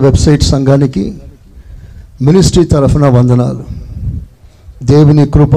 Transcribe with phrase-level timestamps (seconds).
[0.00, 1.14] Website సంఘానికి
[2.22, 3.64] ministry తరఫున వందనాలు.
[4.82, 5.56] దేవుని కృప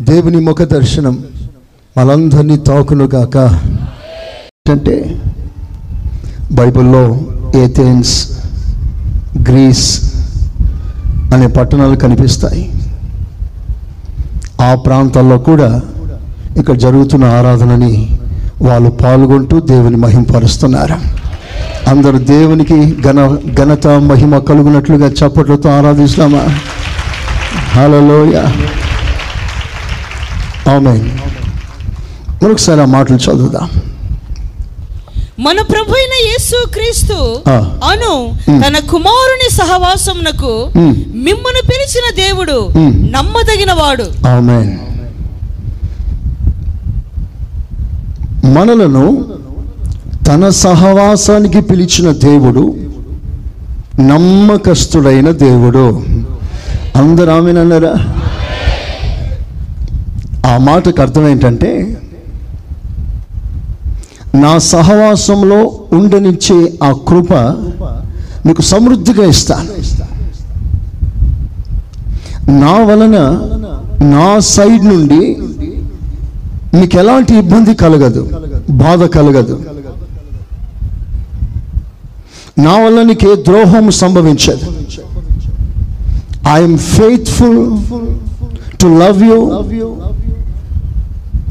[0.00, 1.24] దేవుని ముఖ దర్శనం
[1.98, 3.36] మనందరినీ తాకును గాక.
[4.70, 5.22] అంటే
[6.52, 7.20] బైబిల్లో
[7.56, 8.38] ఏథెన్స్
[9.42, 10.14] గ్రీస్
[11.34, 12.72] అనే పట్టణాలు కనిపిస్తాయి.
[14.60, 15.80] ఆ ప్రాంతాల్లో కూడా
[16.56, 18.18] ఇక్కడ జరుగుతున్న ఆరాధనని
[18.62, 21.25] వాళ్ళు పాల్గొంటూ దేవుని మహింపరుస్తున్నారు.
[21.88, 26.42] అందరూ దేవునికి ఘన ఘనత మహిమ కలుగునట్లుగా చప్పట్లతో ఆరాధిస్తామా
[27.70, 28.36] హలోయ
[30.70, 30.98] ఆమె
[32.42, 33.70] మరొకసారి ఆ మాటలు చదువుదాం
[35.38, 37.40] మన ప్రభు అయిన యేసు క్రీస్తు.
[37.84, 38.38] అను.
[38.48, 40.70] తన కుమారుని సహవాసమునకు.
[41.14, 42.72] మిమ్మను పిలిచిన దేవుడు.
[43.10, 44.04] నమ్మదగిన వాడు
[48.46, 49.24] మనలను
[50.26, 52.62] తన సహవాసానికి పిలిచిన దేవుడు
[54.10, 55.84] నమ్మకస్తుడైన దేవుడు.
[57.00, 57.92] అందరు ఆమెనన్నారా
[60.50, 61.70] ఆ మాటకు అర్థం ఏంటంటే
[64.44, 65.60] నా సహవాసంలో
[65.98, 67.32] ఉండనిచ్చే ఆ కృప
[68.46, 69.70] మీకు సమృద్ధిగా ఇస్తాను.
[72.62, 73.16] నా వలన
[74.14, 75.22] నా సైడ్ నుండి
[76.76, 78.22] మీకు ఎలాంటి ఇబ్బంది కలగదు
[78.82, 79.56] బాధ కలగదు.
[82.56, 84.66] నా వల్ల నీకు ఏ ద్రోహం సంభవించదు
[86.54, 87.60] I'm faithful
[88.80, 89.38] to love you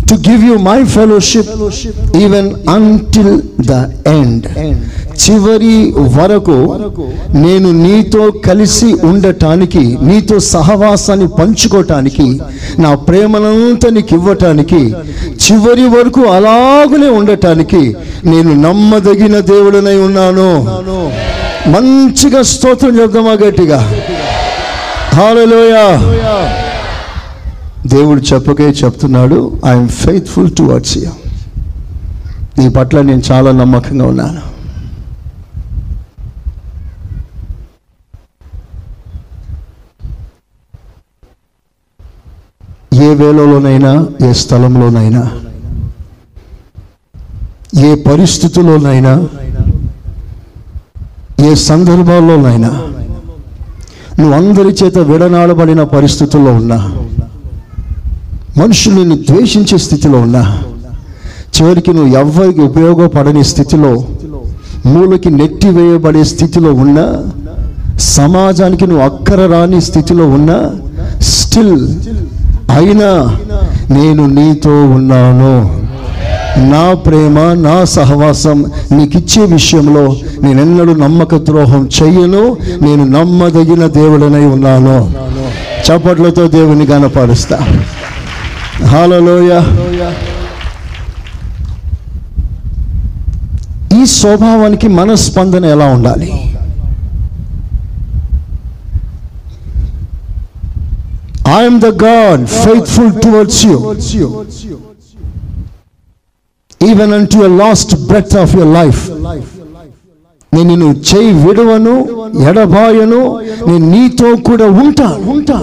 [0.10, 1.52] to give you my fellowship
[2.24, 3.34] even until
[3.68, 3.76] the
[4.16, 4.48] end
[5.24, 5.76] చివరి
[6.18, 6.58] వరకు
[7.44, 12.28] నేను నీతో కలిసి ఉండటానికి నీతో సహవాసాన్ని పంచుకోవటానికి
[12.84, 14.82] నా ప్రేమనంతా నీకు ఇవ్వటానికి
[15.46, 17.84] చివరి వరకు అలాగనే ఉండటానికి
[18.32, 20.50] నేను నమ్మదగిన దేవుడనై ఉన్నాను.
[21.74, 23.80] మంచిగా స్తోత్రం చెప్దామా గట్టిగా?
[25.18, 25.76] హాలలోయ
[27.94, 31.12] దేవుడు చెప్పకే చెప్తున్నాడు ఐఎమ్ ఫెయిత్ఫుల్ టువర్డ్స్ యూ
[32.60, 34.42] నీ పట్ల నేను చాలా నమ్మకంగా ఉన్నాను.
[42.98, 43.92] ఏ వేళలోనైనా
[44.28, 45.22] ఏ స్థలంలోనైనా
[47.86, 49.14] ఏ పరిస్థితుల్లోనైనా
[51.46, 52.72] ఏ సందర్భాల్లోనైనా
[54.20, 56.78] నువ్వు అందరి చేత విడనాడబడిన పరిస్థితుల్లో ఉన్నా
[58.60, 60.44] మనుషులు నిన్ను ద్వేషించే స్థితిలో ఉన్నా
[61.56, 63.92] చివరికి నువ్వు ఎవ్వరికి ఉపయోగపడని స్థితిలో
[64.86, 67.06] మూలకి నెట్టివేయబడే స్థితిలో ఉన్నా
[68.16, 70.58] సమాజానికి నువ్వు అక్కర రాని స్థితిలో ఉన్నా
[71.32, 71.78] స్టిల్
[72.76, 73.10] అయినా
[73.90, 75.86] నేను నీతో ఉన్నాను.
[76.72, 84.98] నా ప్రేమ నా సహవాసం నీకు ఇచ్చే విషయంలో నేనెన్నడూ నమ్మక ద్రోహం చెయ్యను నేను నమ్మదగిన దేవుడనై ఉన్నాను.
[85.88, 87.60] చప్పట్లతో దేవుని గనపరుస్తా
[88.86, 89.52] హాలలోయ.
[94.02, 96.55] ఈ స్వభావానికి మనస్పందన ఎలా ఉండాలి?
[101.58, 104.28] I'm the God faithful towards you
[106.90, 109.02] even unto last breath of your life
[110.54, 111.96] నేను నిన్ను చేయి విడవను
[112.50, 113.22] ఎడబాయను
[113.68, 115.60] నేను నీతో కూడా ఉంటా ఉంటా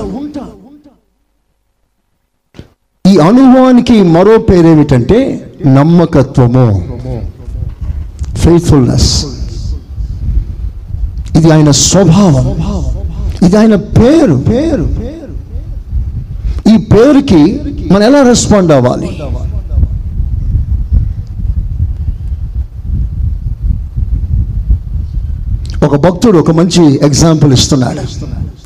[3.05, 5.19] ఈ అనుభవానికి మరో పేరేమిటంటే
[5.67, 6.67] నమ్మకత్వము.
[8.43, 9.11] ఫెయిత్ఫుల్నెస్
[11.39, 12.47] ఇది ఆయన స్వభావం.
[13.47, 15.12] ఇది ఆయన పేరు పేరు పేరు.
[16.65, 17.41] ఈ పేరుకి
[17.91, 19.09] మనం ఎలా రెస్పాండ్ అవ్వాలి?
[25.87, 28.03] ఒక భక్తుడు ఒక మంచి ఎగ్జాంపుల్ ఇస్తున్నాడు.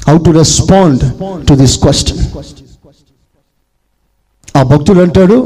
[0.08, 1.04] How to respond
[1.48, 2.20] to this question
[4.54, 5.36] ఆ భక్తుడు అంటాడు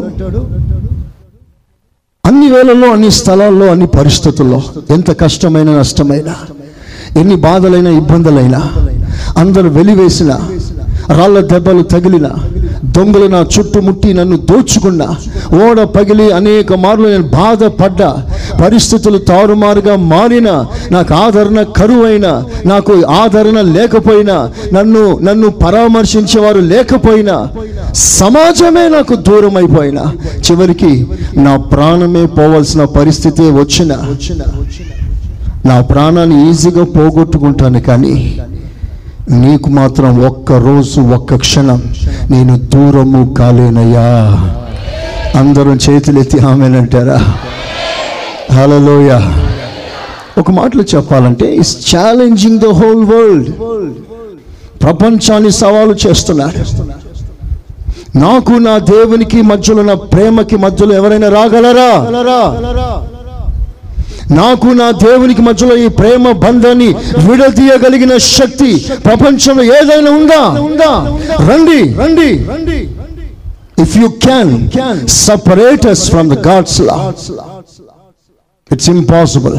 [2.25, 4.59] అన్ని వేళల్లో అన్ని స్థలాల్లో అన్ని పరిస్థితుల్లో
[4.97, 6.35] ఎంత కష్టమైన నష్టమైనా
[7.21, 8.61] ఎన్ని బాధలైనా ఇబ్బందులైనా
[9.37, 10.33] అందరూ వెలివేసిన
[11.13, 12.29] రాళ్ళ దెబ్బలు తగిలిన
[12.95, 15.07] దొంగలు నా చుట్టుముట్టి నన్ను దోచుకున్నా
[15.59, 18.11] ఓడ పగిలి అనేక మార్లు నేను బాధపడ్డా
[18.61, 20.51] పరిస్థితులు తారుమారుగా మారిన
[20.93, 22.27] నాకు ఆదరణ కరువైన
[22.67, 24.37] నాకు ఆదరణ లేకపోయినా
[24.73, 27.37] నన్ను నన్ను పరామర్శించేవారు లేకపోయినా
[28.17, 30.05] సమాజమే నాకు దూరం అయిపోయినా
[30.47, 30.93] చివరికి
[31.39, 33.93] నా ప్రాణమే పోవాల్సిన పరిస్థితి వచ్చిన
[35.65, 38.15] నా ప్రాణాన్ని ఈజీగా పోగొట్టుకుంటాను కానీ
[39.31, 41.81] నీకు మాత్రం ఒక్క రోజు ఒక్క క్షణం
[42.31, 44.07] నేను దూరము కాలేనయ్యా.
[45.39, 47.19] అందరం చేతులెత్తి ఆమెనంటారా
[48.53, 49.11] హలలోయ
[50.39, 53.51] ఒక మాటలో చెప్పాలంటే is challenging the whole world
[54.83, 56.61] ప్రపంచాన్ని సవాలు చేస్తున్నారు.
[58.17, 61.91] నాకు నా దేవునికి మధ్యలో నా ప్రేమకి మధ్యలో ఎవరైనా రాగలరా?
[64.31, 66.89] నాకు నా దేవునికి మధ్యలో ఈ ప్రేమ బంధాన్ని
[67.27, 68.71] విడదీయగలిగిన శక్తి
[69.07, 70.43] ప్రపంచంలో ఏదైనా ఉందా?
[70.69, 70.93] ఉందా
[71.49, 72.31] రండి రండి.
[72.53, 72.79] రండి
[73.85, 74.53] if you can
[75.27, 76.99] separate us from the God's law
[78.71, 79.57] it's impossible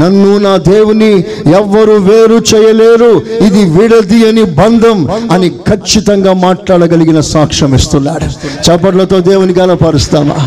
[0.00, 1.12] నన్ను నా దేవుని
[1.60, 3.12] ఎవ్వరు వేరు చేయలేరు.
[3.46, 4.98] ఇది విడదీయని బంధం
[5.34, 8.28] అని ఖచ్చితంగా మాట్లాడగలిగిన సాక్ష్యం ఇస్తున్నాడు.
[8.66, 10.38] చప్పట్లతో దేవుని గలపరుస్తామా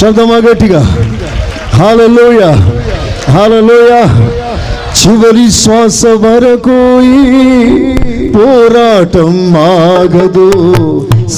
[0.00, 0.82] చదమా గట్టిగా?
[1.76, 2.42] హాలలోయ
[3.34, 3.92] హాలలోయ
[4.98, 6.76] చివరి శ్వాస వరకు
[8.34, 10.48] పోరాటం ఆగదు.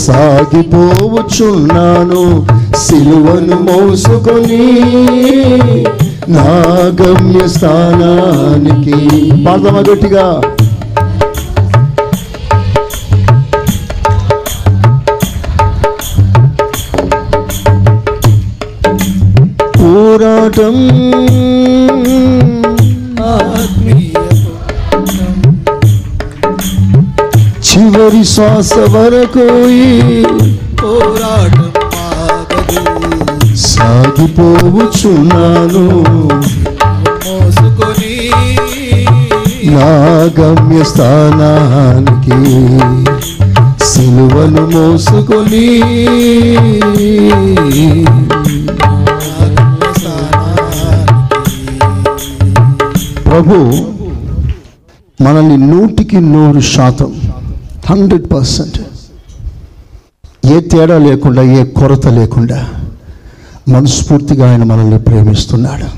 [0.02, 2.22] సాగిపోవచ్చున్నాను
[2.84, 4.64] సిలువను మోసుకొని
[6.34, 6.48] నా
[7.00, 8.98] గమ్య స్థానానికి.
[9.44, 10.26] పాడదామా గట్టిగా.
[20.16, 20.76] పోరాటం.
[27.66, 29.46] చివరి శ్వాస వరకు
[30.82, 31.72] పోరాటం
[32.04, 32.84] ఆగదు
[33.66, 35.04] సాగిపోవచ్చున్నాను
[37.24, 38.14] మోసుకొని
[39.66, 39.90] నా
[40.38, 42.40] గమ్య స్థానానికి
[43.84, 45.66] సిలువను మోసుకొని
[53.36, 53.56] ప్రభు
[55.22, 57.14] మనల్ని నూటికి నూరు శాతం
[57.90, 58.78] హండ్రెడ్ పర్సెంట్
[60.46, 62.68] ఏ తేడా లేకుండా ఏ కొరత లేకుండా
[63.68, 65.88] మనస్ఫూర్తిగా ఆయన మనల్ని ప్రేమిస్తున్నాడు.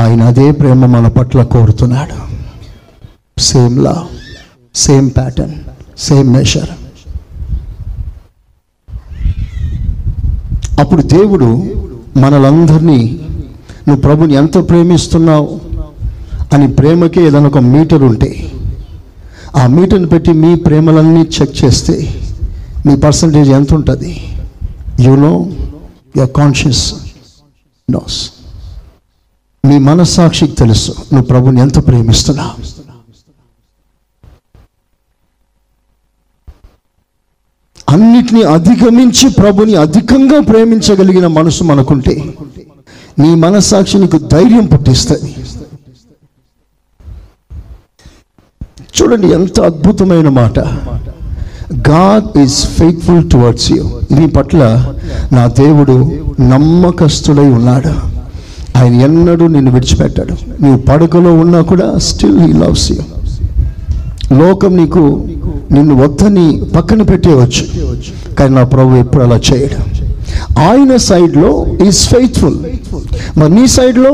[0.00, 2.16] ఆయన అదే ప్రేమ మన పట్ల కోరుతున్నాడు.
[3.40, 4.06] Same law
[4.74, 5.54] same pattern
[5.98, 6.70] same measure
[10.80, 11.50] అప్పుడు దేవుడు
[12.16, 13.20] మనలందరినీ
[13.88, 15.71] నువ్వు ప్రభుని ఎంత ప్రేమిస్తున్నావు?
[16.52, 18.30] అని ప్రేమకి ఏదైనా ఒక మీటర్ ఉంటే
[19.60, 21.96] ఆ మీటర్ని పెట్టి మీ ప్రేమలన్నీ చెక్ చేస్తే
[22.86, 24.12] మీ పర్సంటేజ్ ఎంత ఉంటుంది?
[25.06, 25.32] You know
[26.16, 26.84] your conscience
[27.88, 28.18] knows
[29.64, 32.46] మీ మనస్సాక్షికి తెలుసు నువ్వు ప్రభుని ఎంత ప్రేమిస్తున్నా
[37.88, 42.14] అన్నిటినీ అధిగమించి ప్రభుని అధికంగా ప్రేమించగలిగిన మనసు మనకుంటే
[43.20, 45.30] నీ మనస్సాక్షి నీకు ధైర్యం పుట్టిస్తుంది.
[48.96, 50.58] చూడండి ఎంత అద్భుతమైన మాట.
[51.90, 53.84] God is faithful towards you
[54.18, 54.62] నీ పట్ల
[55.32, 55.96] నా దేవుడు
[56.40, 57.92] నమ్మకస్తుడై ఉన్నాడు.
[58.78, 60.34] ఆయన ఎన్నడూ నిన్ను విడిచిపెట్టాడు.
[60.62, 63.00] నీవు పడకలో ఉన్నా కూడా స్టిల్ హీ లవ్స్ యూ
[64.42, 65.02] లోకం నీకు
[65.72, 66.46] నిన్ను వద్దని
[66.76, 67.64] పక్కన పెట్టేయవచ్చు.
[68.34, 69.80] కానీ నా ప్రభు ఎప్పుడు అలా చేయడు.
[70.60, 72.58] ఆయన సైడ్లో ఈజ్ ఫెయిత్ఫుల్
[73.38, 74.12] మరి నీ సైడ్లో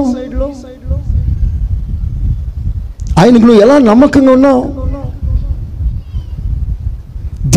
[3.19, 4.63] ఆయనకు నువ్వు ఎలా నమ్మకంగా ఉన్నావు?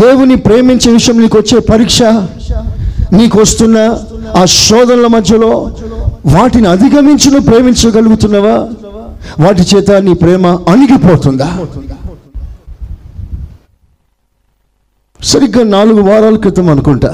[0.00, 2.02] దేవుని ప్రేమించే విషయం నీకు వచ్చే పరీక్ష
[3.18, 3.78] నీకు వస్తున్న
[4.40, 5.50] ఆ శోధనల మధ్యలో
[6.34, 8.56] వాటిని అధిగమించి నువ్వు ప్రేమించగలుగుతున్నావా?
[9.40, 11.48] వాటి చేత నీ ప్రేమ అణిగిపోతుందా?
[15.20, 17.10] సరిగ్గా నాలుగు వారాల క్రితం అనుకుంటా.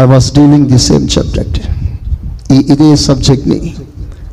[0.00, 1.60] I was dealing the same subject
[2.54, 3.60] ఈ ఇదే సబ్జెక్ట్ని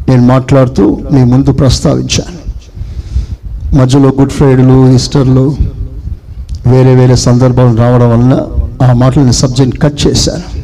[0.09, 2.37] నేను మాట్లాడుతూ మీ ముందు ప్రస్తావించాను.
[3.73, 5.55] మధ్యలో గుడ్ ఫ్రైడేలు ఈస్టర్లు
[6.67, 8.41] వేరే వేరే సందర్భాలు రావడం వలన
[8.89, 10.57] ఆ మాటలని సబ్జెక్ట్ కట్ చేశారు.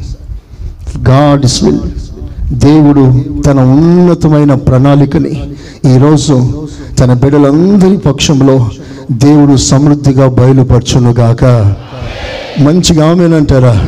[0.98, 1.78] God is will.
[2.52, 5.54] దేవుడు తన ఉన్నతమైన ప్రణాళికని
[5.94, 6.66] ఈరోజు
[7.00, 8.68] తన బిడ్డలందరి పక్షంలో
[9.12, 11.44] దేవుడు సమృద్ధిగా బయలుపరచునుగాక.
[12.60, 13.86] మంచిగా ఆమెనంటారా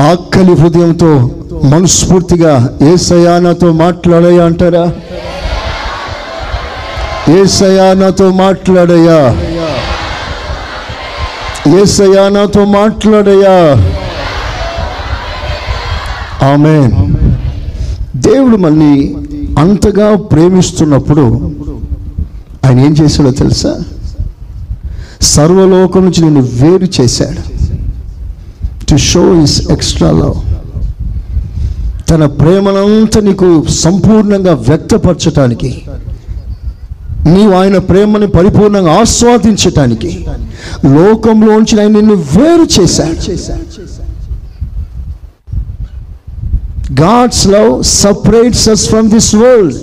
[0.00, 1.30] ఆకలి హృదయంతో
[1.64, 4.92] మనస్ఫూర్తిగా ఏ సయానాతో మాట్లాడాయా అంటారా?
[7.28, 9.34] ఏసయా నాతో మాట్లాడయా
[11.82, 13.56] ఏసయా నాతో మాట్లాడయా
[16.52, 16.90] ఆమె
[18.16, 19.14] దేవుడు మళ్ళీ
[19.58, 21.52] అంతగా ప్రేమిస్తున్నప్పుడు
[22.66, 23.80] ఆయన ఏం చేశాడో తెలుసా?
[25.20, 27.40] సర్వలోకం నుంచి నిన్ను వేరు చేశాడు.
[28.90, 30.36] To show his extra love
[32.10, 35.84] తన ప్రేమనంతా నీకు సంపూర్ణంగా వ్యక్తపరచటానికి.
[37.24, 40.10] నీవు ఆయన ప్రేమని పరిపూర్ణంగా ఆస్వాదించటానికి
[40.96, 43.16] లోకంలోంచి ఆయన నిన్ను వేరు చేశాడు.
[47.00, 49.76] God's love separates us from this world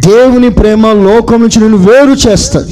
[0.00, 2.68] దేవుని ప్రేమ లోకం నుంచి నేను వేరు చేస్తాను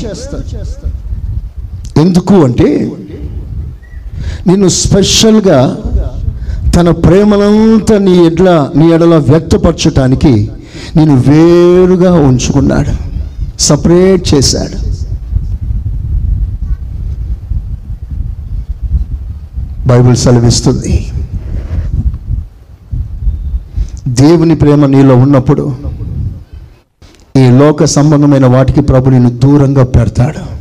[2.00, 2.71] ఎందుకు అంటే
[4.47, 5.61] నిన్ను స్పెషల్గా
[6.76, 10.33] తన ప్రేమనంతా నీ ఎడ్ల నీ ఎడల వ్యక్తపరచటానికి
[10.97, 13.14] నేను వేరుగా ఉంచుకున్నాడు.
[13.61, 14.95] సపరేట్ చేశాడు.
[19.88, 21.11] బైబిల్ సెలవిస్తుంది.
[24.09, 25.76] దేవుని ప్రేమ నీలో ఉన్నప్పుడు
[27.37, 30.55] ఈ లోక సంబంధమైన వాటికి ప్రభు నేను దూరంగా పెడతాడు.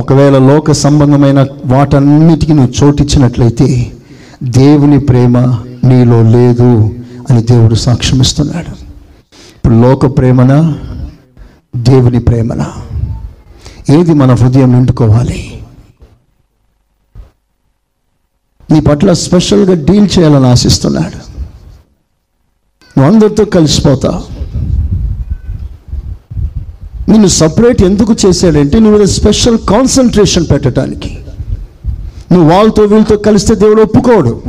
[0.00, 3.92] ఒకవేళ లోక సంబంధమైన వాటన్నిటికీ నువ్వు చోటిచ్చినట్లయితే
[4.42, 5.38] దేవుని ప్రేమ
[5.84, 6.90] నీలో లేదు.
[7.30, 8.70] అని దేవుడు సాక్ష్యమిస్తున్నాడు.
[9.56, 10.74] ఇప్పుడు లోక ప్రేమన
[11.76, 12.72] దేవుని ప్రేమన
[13.90, 15.62] ఏది మన హృదయం నిండుకోవాలి?
[18.72, 21.18] నీ పట్ల స్పెషల్గా డీల్ చేయాలని ఆశిస్తున్నాడు.
[22.96, 24.34] నువ్వు అందరితో కలిసిపోతావు
[27.10, 31.18] నిన్ను సపరేట్ ఎందుకు చేశాడంటే నువ్వు మీద స్పెషల్ కాన్సన్ట్రేషన్ పెట్టడానికి.
[32.32, 34.42] నువ్వు వాళ్ళతో వీళ్ళతో కలిస్తే దేవుడు ఒప్పుకోడు.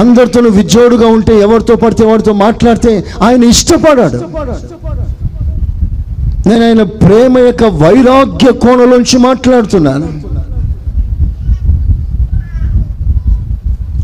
[0.00, 4.18] అందరితో విజోడుగా ఉంటే ఎవరితో పడితే వాడితో మాట్లాడితే ఆయన ఇష్టపడాడు.
[6.48, 10.08] నేను ఆయన ప్రేమ యొక్క వైరాగ్య కోణలోంచి మాట్లాడుతున్నాను.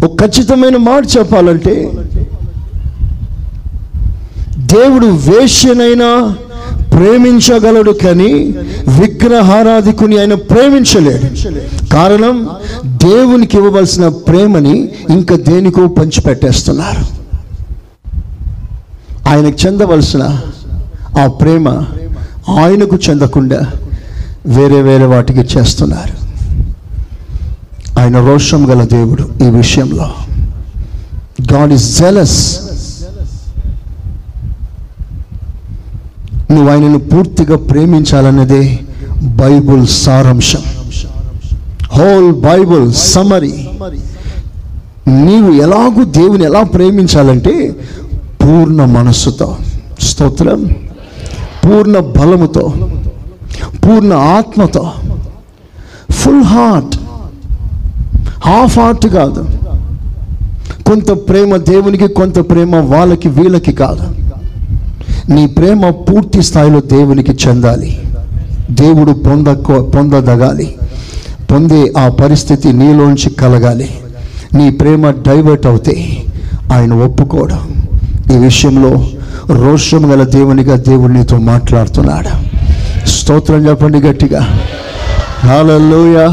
[0.04, 1.74] ఒక ఖచ్చితమైన మాట చెప్పాలంటే
[4.74, 6.08] దేవుడు వేష్యనైనా
[6.92, 8.32] ప్రేమించగలడు కానీ
[9.00, 11.26] విగ్రహారాధికుని ఆయన ప్రేమించలేడు.
[11.88, 12.48] కారణం
[12.84, 17.22] దేవునికి ఇవ్వవలసిన ప్రేమని ఇంకా దేనికో పంచిపెట్టేస్తున్నారు.
[19.28, 20.38] ఆయనకు చెందవలసిన
[21.20, 21.68] ఆ ప్రేమ
[22.60, 23.60] ఆయనకు చెందకుండా
[24.46, 26.14] వేరే వేరే వాటికి చేస్తున్నారు.
[28.00, 30.10] ఆయన రోషం గల దేవుడు ఈ విషయంలో.
[31.52, 32.58] గాడ్ ఇస్ జెలస్
[36.50, 38.80] నువ్వు ఆయనను పూర్తిగా ప్రేమించాలన్నదే
[39.22, 40.58] బైబుల్ సారాంశం.
[41.92, 43.68] హోల్ బైబుల్ సమరీ
[45.08, 47.76] నీవు ఎలాగూ దేవుని ఎలా ప్రేమించాలంటే
[48.42, 49.56] పూర్ణ మనస్సుతో.
[50.00, 50.64] స్తోత్రం.
[51.64, 52.72] పూర్ణ బలముతో.
[53.86, 54.92] పూర్ణ ఆత్మతో.
[56.10, 56.96] ఫుల్ హార్ట్
[58.48, 59.46] హాఫ్ హార్ట్ కాదు.
[60.86, 64.21] కొంత ప్రేమ దేవునికి కొంత ప్రేమ వాళ్ళకి వీళ్ళకి కాదు.
[65.28, 68.02] నీ ప్రేమ పూర్తి స్థాయిలో దేవునికి చెందాలి.
[68.70, 69.46] దేవుడు పొంద
[69.80, 70.74] పొందదగాలి.
[71.52, 73.90] పొందే ఆ పరిస్థితి నీలోంచి కలగాలి.
[74.54, 76.24] నీ ప్రేమ డైవర్ట్ అవుతే
[76.72, 77.82] ఆయన ఒప్పుకోవడం
[78.34, 79.06] ఈ విషయంలో
[79.50, 82.52] రోషం గల దేవునిగా దేవుడు నీతో మాట్లాడుతున్నాడు.
[83.08, 84.60] స్తోత్రం చెప్పండి గట్టిగా.
[85.40, 86.26] హాలలోయ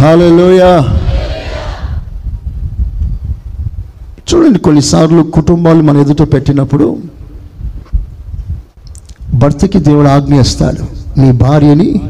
[0.00, 0.60] హాలలోయ
[4.34, 6.96] చూడండి కొన్నిసార్లు కుటుంబాలు మన ఎదుట పెట్టినప్పుడు
[9.42, 10.82] భర్తకి దేవుడు ఆజ్ఞయిస్తాడు
[11.20, 12.00] నీ భార్యని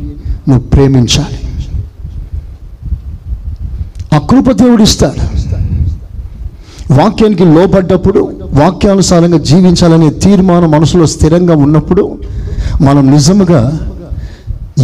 [0.49, 1.39] నువ్వు ప్రేమించాలి.
[4.15, 5.33] ఆ కృప దేవుడు ఇస్తాడు.
[6.93, 12.19] వాక్యానికి లోపడ్డప్పుడు వాక్యానుసారంగా జీవించాలనే తీర్మానం మనసులో స్థిరంగా ఉన్నప్పుడు
[12.81, 13.91] మనం నిజముగా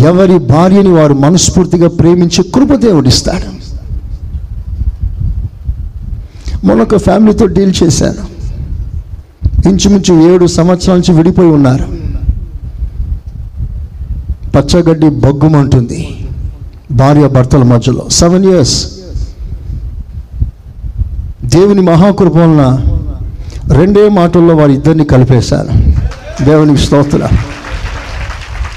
[0.01, 3.59] ఎవరి భార్యని వారు మనస్ఫూర్తిగా ప్రేమించే కృప దేవుడు ఇస్తాడు.
[6.67, 8.39] మొన్నొక ఫ్యామిలీతో డీల్ చేశాను.
[9.69, 12.08] ఇంచుమించు ఏడు సంవత్సరాల నుంచి విడిపోయి ఉన్నారు.
[14.55, 16.29] పచ్చగడ్డి బొగ్గుమంటుంది
[16.91, 18.09] భార్య భర్తల మధ్యలో.
[18.09, 18.87] సెవెన్ ఇయర్స్
[21.45, 22.85] దేవుని మహాకృప వలన
[23.73, 25.71] రెండే మాటల్లో వారి ఇద్దరిని కలిపేశారు.
[26.45, 27.29] దేవునికి స్తోత్ర.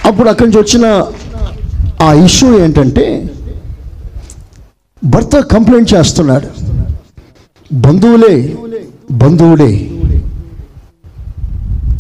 [0.06, 1.06] అప్పుడు అక్కడి నుంచి వచ్చిన
[2.01, 3.30] ఆ ఇష్యూ ఏంటంటే
[5.04, 6.48] భర్త కంప్లైంట్ చేస్తున్నాడు.
[7.74, 8.56] బంధువులే
[9.12, 9.90] బంధువుడే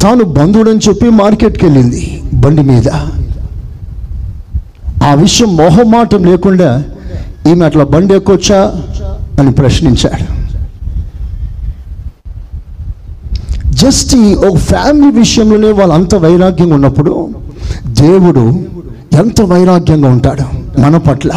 [0.01, 2.87] తాను బంధువుడని చెప్పి మార్కెట్కి వెళ్ళింది బండి మీద.
[5.01, 6.83] ఆ విషయం మొహమాటం లేకుండా
[7.47, 8.59] ఈమె అట్లా బండి ఎక్కొచ్చా
[9.39, 10.25] అని ప్రశ్నించాడు.
[13.69, 17.13] జస్ట్ ఈ ఒక ఫ్యామిలీ విషయంలోనే వాళ్ళు అంత వైరాగ్యంగా ఉన్నప్పుడు
[17.87, 18.43] దేవుడు
[19.13, 20.60] ఎంత వైరాగ్యంగా ఉంటాడు.
[20.79, 21.31] మన పట్ల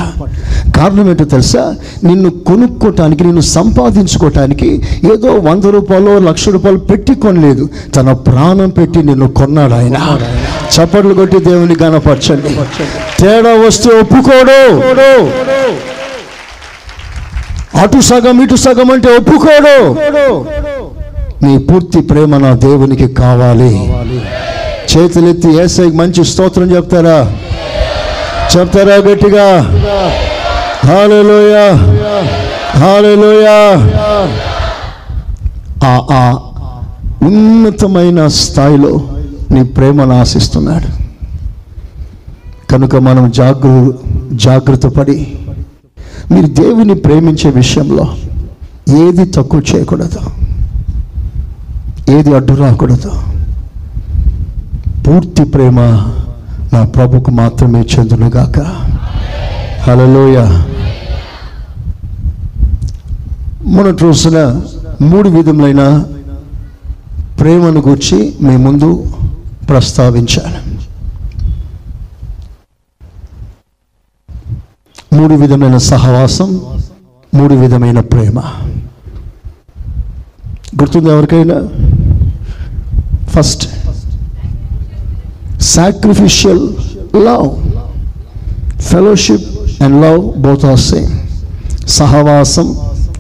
[0.77, 1.75] కారణం ఏంటో తెలుసా?
[2.05, 4.69] నిన్ను కొనుక్కోటానికి నిన్ను సంపాదించుకోవటానికి
[5.15, 7.69] ఏదో వంద రూపాయలు లక్ష రూపాయలు పెట్టి కొనలేదు.
[7.97, 10.19] తన ప్రాణం పెట్టి నిన్ను కొన్నాడు ఆయన.
[10.75, 12.55] చప్పట్లు కొట్టి దేవుని కనపరచండి
[13.21, 14.61] తేడా వస్తే ఒప్పుకోడు.
[17.79, 19.77] అటు సగం ఇటు సగం అంటే ఒప్పుకోడు.
[21.45, 23.73] నీ పూర్తి ప్రేమ నా దేవునికి కావాలి.
[24.93, 27.33] చేతులెత్తి ఏసై మంచి స్తోత్రం చెప్తారా?
[28.57, 29.61] చెప్తారా గట్టిగా?
[30.87, 31.73] హాలలోయ.
[32.77, 33.47] హాలలోయ.
[35.85, 36.39] ఆ ఆ
[37.23, 39.01] ఉన్నతమైన స్థాయిలో
[39.51, 41.05] నీ ప్రేమను ఆశిస్తున్నాడు.
[42.73, 43.93] కనుక మనం జాగ్ర
[44.33, 45.39] జాగ్రత్త పడి
[46.31, 48.15] మీరు దేవుని ప్రేమించే విషయంలో
[49.05, 50.21] ఏది తక్కువ చేయకూడదు.
[52.11, 53.13] ఏది అడ్డు రాకూడదు.
[55.07, 55.79] పూర్తి ప్రేమ
[56.75, 58.61] నా ప్రభుకు మాత్రమే చెందునుగాక.
[59.81, 60.39] హలలోయ
[63.67, 64.63] మనం రోజున
[65.01, 66.05] మూడు విధములైన
[67.41, 69.17] ప్రేమను గురించి మీ ముందు
[69.69, 70.61] ప్రస్తావించాను.
[75.15, 76.61] మూడు విధమైన సహవాసం
[77.35, 78.39] మూడు విధమైన ప్రేమ.
[80.81, 81.69] గుర్తుంది ఎవరికైనా?
[83.29, 83.84] First
[85.61, 86.69] sacrificial
[87.17, 87.51] love
[88.81, 91.19] fellowship and love both are same
[91.89, 92.77] సహవాసం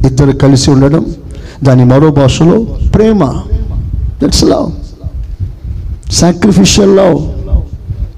[0.06, 1.06] ఇద్దరు కలిసి ఉండడం.
[1.64, 2.62] దాని మరో భాషలో
[2.94, 3.42] ప్రేమ.
[4.24, 4.70] That's love
[6.12, 7.20] sacrificial love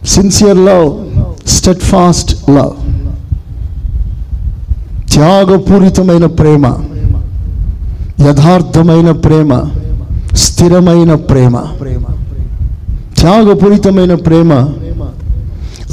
[0.06, 1.04] sincere love
[1.80, 2.70] steadfast love
[5.12, 6.66] త్యాగపూరితమైన ప్రేమ.
[8.28, 9.64] యథార్థమైన ప్రేమ.
[10.34, 11.56] స్థిరమైన ప్రేమ.
[13.18, 14.52] త్యాగపూరితమైన ప్రేమ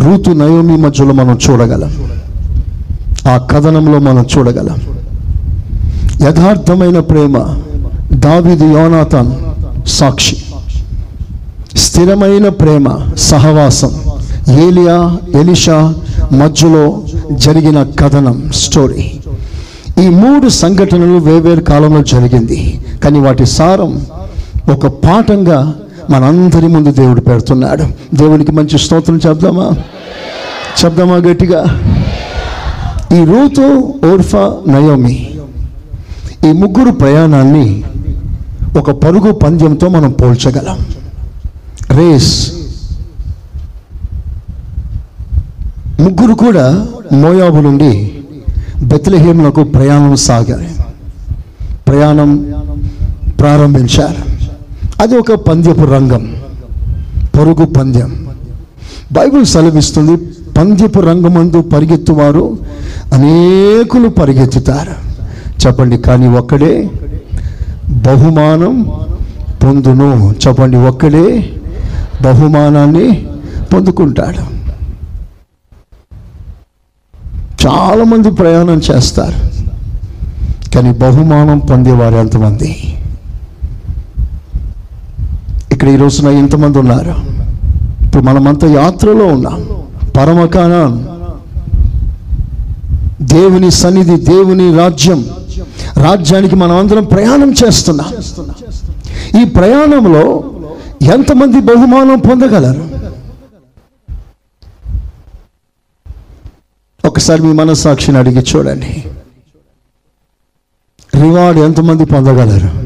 [0.03, 1.91] రూతు నయోమి మధ్యలో మనం చూడగలం.
[3.27, 4.77] ఆ కథనంలో మనం చూడగలం.
[6.27, 7.37] యథార్థమైన ప్రేమ
[8.13, 9.31] దావిది యోనాథన్
[9.87, 10.37] సాక్షి.
[11.77, 13.91] స్థిరమైన ప్రేమ సహవాసం
[14.49, 15.93] ఏలియా ఎలిషా
[16.31, 17.01] మధ్యలో
[17.31, 19.11] జరిగిన కథనం స్టోరీ.
[20.03, 22.85] ఈ మూడు సంఘటనలు వేవేరు కాలంలో జరిగింది.
[23.03, 24.01] కానీ వాటి సారం
[24.73, 25.73] ఒక పాఠంగా
[26.09, 27.83] మనందరి ముందు దేవుడు పెడుతున్నాడు.
[28.15, 29.71] దేవునికి మంచి స్తోత్రం చెప్దామా?
[30.85, 31.79] చెప్దామా గట్టిగా?
[33.13, 35.29] ఈ రూతు ఓర్ఫా నయోమి
[36.49, 37.83] ఈ ముగ్గురు ప్రయాణాన్ని
[38.77, 40.85] ఒక పరుగు పంద్యంతో మనం పోల్చగలం.
[41.97, 42.51] రేస్.
[45.99, 48.11] ముగ్గురు కూడా మోయాబు నుండి
[48.81, 50.83] బెత్లహేములకు ప్రయాణం సాగారు.
[51.87, 52.53] ప్రయాణం
[53.39, 54.32] ప్రారంభించారు.
[55.01, 56.35] అది ఒక పంద్యపు రంగం.
[57.35, 58.27] పరుగు పంద్యం
[59.11, 60.17] బైబిల్ సెలవిస్తుంది
[60.57, 62.57] పంద్యపు రంగమందు పరిగెత్తువారు
[63.13, 64.95] అనేకులు పరిగెత్తుతారు.
[65.65, 66.89] చెప్పండి కానీ ఒక్కడే
[67.89, 68.91] బహుమానం
[69.63, 70.33] పొందును.
[70.47, 71.53] చెప్పండి ఒక్కడే
[72.21, 73.27] బహుమానాన్ని
[73.73, 74.53] పొందుకుంటాడు.
[77.67, 79.39] చాలామంది ప్రయాణం చేస్తారు
[80.75, 82.92] కానీ బహుమానం పొందేవారు ఎంతమంది?
[85.83, 87.15] ఇక్కడ ఈ రోజున ఎంతమంది ఉన్నారు.
[88.05, 89.83] ఇప్పుడు మనమంతా యాత్రలో ఉన్నాం.
[90.17, 90.83] పరమకానా
[93.21, 95.25] దేవుని సన్నిధి దేవుని రాజ్యం.
[95.97, 98.13] రాజ్యానికి మనం అందరం ప్రయాణం చేస్తున్నాం.
[99.41, 100.43] ఈ ప్రయాణంలో
[101.13, 102.89] ఎంతమంది బహుమానం పొందగలరు?
[107.07, 109.03] ఒకసారి మీ మనస్సాక్షిని అడిగి చూడండి.
[111.21, 112.82] రివార్డ్ ఎంతమంది పొందగలరు?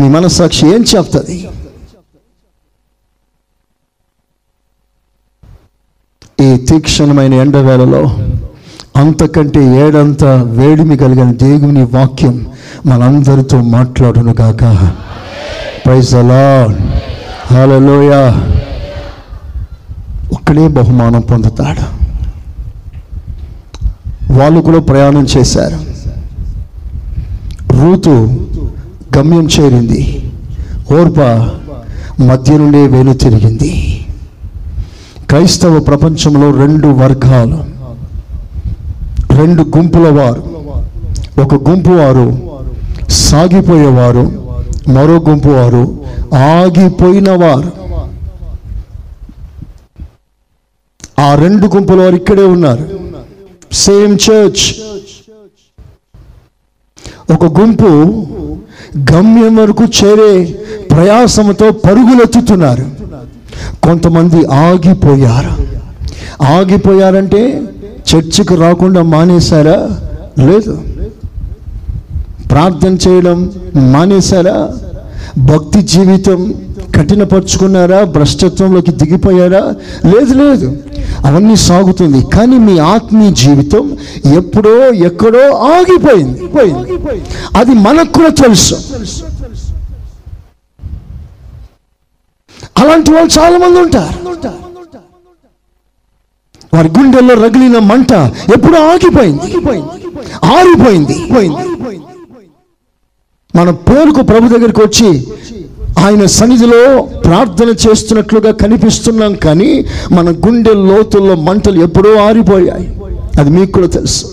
[0.00, 1.36] మీ మనస్సాక్షి ఏం చెప్తుంది?
[6.40, 8.02] ఈ తీక్షణమైన ఎండవేళలో
[8.96, 10.24] అంతకంటే ఏడంత
[10.58, 12.46] వేడిమి కలిగిన దేవుని వాక్యం
[12.86, 14.62] మనందరితో మాట్లాడును కాక
[15.86, 16.42] ప్రైజ్ అలా
[20.32, 21.84] ఒక్కడే బహుమానం పొందుతాడు.
[24.32, 25.78] వాళ్ళు కూడా ప్రయాణం చేశారు.
[27.76, 28.14] రూతు
[29.16, 30.32] గమ్యం చేరింది.
[30.92, 31.20] ఓర్ప
[32.22, 34.04] మధ్య నుండే వేలు తిరిగింది.
[35.28, 37.64] క్రైస్తవ ప్రపంచంలో రెండు వర్గాలు.
[39.34, 40.52] రెండు గుంపుల వారు.
[41.40, 42.50] ఒక గుంపు వారు
[43.10, 44.32] సాగిపోయేవారు
[44.88, 46.04] మరో గుంపు వారు
[46.36, 47.72] ఆగిపోయిన వారు.
[51.20, 53.00] ఆ రెండు గుంపుల వారు ఇక్కడే ఉన్నారు.
[53.72, 54.74] సేమ్ చర్చ్
[57.34, 58.26] ఒక గుంపు
[58.96, 60.44] గమ్యం వరకు చేరే
[60.90, 62.86] ప్రయాసంతో పరుగులెత్తుతున్నారు.
[63.82, 65.72] కొంతమంది ఆగిపోయారు.
[66.42, 67.62] ఆగిపోయారంటే
[68.14, 69.88] చర్చికి రాకుండా మానేశారా?
[70.38, 70.80] లేదు.
[72.50, 74.70] ప్రార్థన చేయడం మానేశారా?
[75.38, 76.54] భక్తి జీవితం
[77.02, 78.04] కఠినపరుచుకున్నారా?
[78.04, 79.74] భ్రష్టత్వంలోకి దిగిపోయారా?
[80.06, 80.76] లేదు లేదు.
[81.26, 82.26] అవన్నీ సాగుతుంది.
[82.34, 83.98] కానీ మీ ఆత్మీయ జీవితం
[84.36, 86.46] ఎప్పుడో ఎక్కడో ఆగిపోయింది.
[86.46, 86.92] పోయింది.
[87.56, 88.74] అది మనకు కూడా తెలుసు.
[92.78, 94.32] అలాంటి వాళ్ళు చాలా మంది ఉంటారు.
[96.74, 98.12] వారి గుండెల్లో రగిలిన మంట
[98.56, 99.56] ఎప్పుడు ఆగిపోయింది.
[100.44, 101.34] ఆరిపోయింది.
[101.34, 101.68] పోయింది.
[103.56, 105.26] మన పేరుకు ప్రభు దగ్గరికి వచ్చి
[105.98, 112.96] ఆయన సన్నిధిలో ప్రార్థన చేస్తున్నట్లుగా కనిపిస్తున్నాం కానీ మన గుండె లోతుల్లో మంటలు ఎప్పుడో ఆరిపోయాయి.
[113.40, 114.26] అది మీకు కూడా తెలుసు.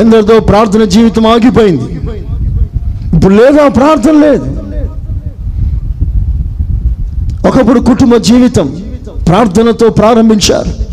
[0.00, 1.92] ఎందరితో ప్రార్థన జీవితం ఆగిపోయింది.
[3.16, 4.44] ఇప్పుడు లేదా ప్రార్థన లేదు.
[7.48, 8.82] ఒకప్పుడు కుటుంబ జీవితం
[9.28, 10.86] ప్రార్థనతో ప్రారంభించారు.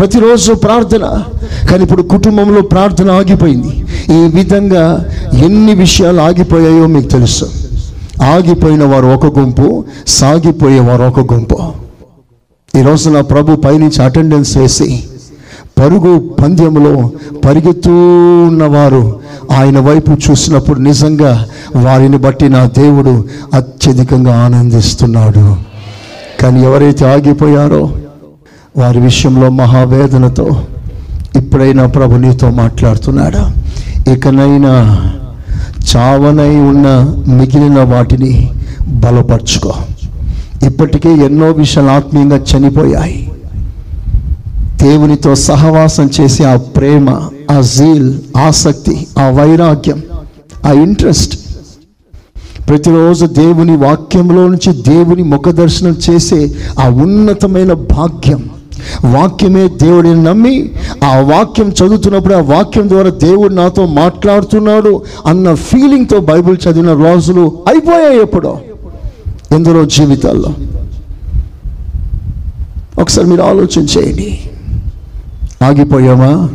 [0.00, 1.22] ప్రతిరోజు ప్రార్థన.
[1.70, 3.84] కానీ ఇప్పుడు కుటుంబంలో ప్రార్థన ఆగిపోయింది.
[4.14, 5.04] ఈ విధంగా
[5.44, 7.44] ఎన్ని విషయాలు ఆగిపోయాయో మీకు తెలుసు.
[8.22, 11.58] ఆగిపోయిన వారు ఒక గుంపు సాగిపోయే వారు ఒక గుంపు.
[12.78, 15.04] ఈరోజు నా ప్రభు పైనుంచి అటెండెన్స్ వేసి
[15.78, 17.10] పరుగు పంద్యంలో
[17.44, 17.92] పరిగెత్తూ
[18.48, 19.20] ఉన్నవారు
[19.52, 25.56] ఆయన వైపు చూసినప్పుడు నిజంగా వారిని బట్టి నా దేవుడు అత్యధికంగా ఆనందిస్తున్నాడు.
[26.42, 27.90] కానీ ఎవరైతే ఆగిపోయారో
[28.76, 30.62] వారి విషయంలో మహావేదనతో
[31.36, 33.54] ఇప్పుడైనా ప్రభు నీతో మాట్లాడుతున్నాడా?
[34.12, 34.72] ఇకనైనా
[35.96, 38.50] చావనై ఉన్న మిగిలిన వాటిని
[38.88, 39.72] బలపరుచుకో.
[40.66, 43.32] ఇప్పటికే ఎన్నో విషయాలు ఆత్మీయంగా చనిపోయాయి.
[44.82, 47.10] దేవునితో సహవాసం చేసే ఆ ప్రేమ
[47.50, 50.02] ఆ జీల్ ఆసక్తి ఆ వైరాగ్యం
[50.66, 51.38] ఆ ఇంట్రెస్ట్
[52.68, 58.50] ప్రతిరోజు దేవుని వాక్యంలో నుంచి దేవుని ముఖ దర్శనం చేసే ఆ ఉన్నతమైన భాగ్యం
[59.04, 60.70] వాక్యమే దేవుడిని నమ్మి
[61.04, 68.20] ఆ వాక్యం చదువుతున్నప్పుడు ఆ వాక్యం ద్వారా దేవుడు నాతో మాట్లాడుతున్నాడు అన్న ఫీలింగ్తో బైబిల్ చదివిన రోజులు అయిపోయాయి
[68.20, 68.60] ఎప్పుడో
[69.52, 70.54] ఎందరో జీవితాల్లో.
[73.00, 74.40] ఒకసారి మీరు ఆలోచన చేయండి.
[75.64, 76.48] ఆగిపోయామా?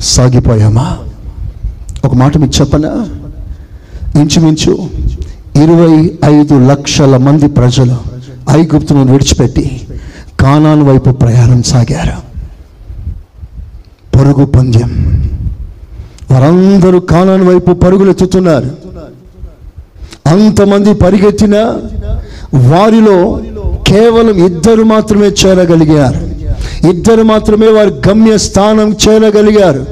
[0.00, 0.98] సాగిపోయామా?
[2.04, 3.08] ఒక మాట మీకు చెప్పనా?
[4.20, 4.72] ఇంచుమించు
[5.64, 7.96] ఇరవై ఐదు లక్షల మంది ప్రజలు
[8.50, 9.80] ఐగుప్తును విడిచిపెట్టి
[10.42, 12.16] కానాను వైపు ప్రయాణం సాగారు.
[14.16, 14.92] పరుగు పంద్యం
[16.30, 18.70] వారందరూ కానాను వైపు పరుగులు ఎత్తుతున్నారు.
[20.26, 21.56] అంతమంది పరిగెత్తిన
[22.72, 23.16] వారిలో
[23.86, 26.20] కేవలం ఇద్దరు మాత్రమే చేరగలిగారు.
[26.88, 29.82] ఇద్దరు మాత్రమే వారి గమ్య స్థానం చేరగలిగారు.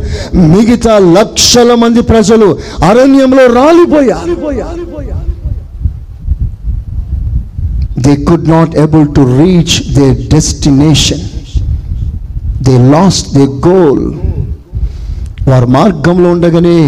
[0.52, 2.48] మిగతా లక్షల మంది ప్రజలు
[2.90, 4.34] అరణ్యంలో రాలిపోయారు.
[8.00, 11.20] They could not able to reach they destination
[12.62, 14.04] they lost they goal
[15.48, 16.78] వారి మార్గంలో ఉండగానే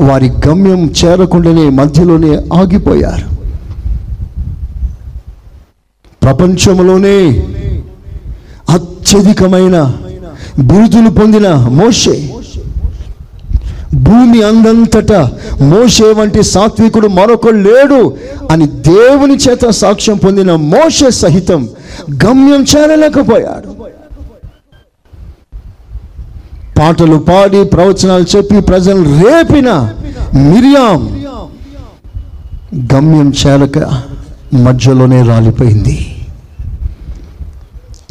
[0.00, 3.26] వారి గమ్యం చేరకుండానే మధ్యలోనే ఆగిపోయారు.
[6.22, 7.18] ప్రపంచంలోనే
[8.68, 9.76] అత్యధికమైన
[10.58, 12.14] బిరుదులు పొందిన మోషే
[13.94, 18.14] భూమి అందంతటా మోషే వంటి సాత్వికుడు మరొకడు లేడు
[18.50, 21.68] అని దేవుని చేత సాక్ష్యం పొందిన మోషే సహితం
[22.24, 23.68] గమ్యం చేరలేకపోయాడు.
[26.78, 29.70] పాటలు పాడి ప్రవచనాలు చెప్పి ప్రజలు రేపిన
[30.34, 31.24] మిరియాం
[32.94, 33.78] గమ్యం చేరక
[34.54, 36.14] మధ్యలోనే రాలిపోయింది.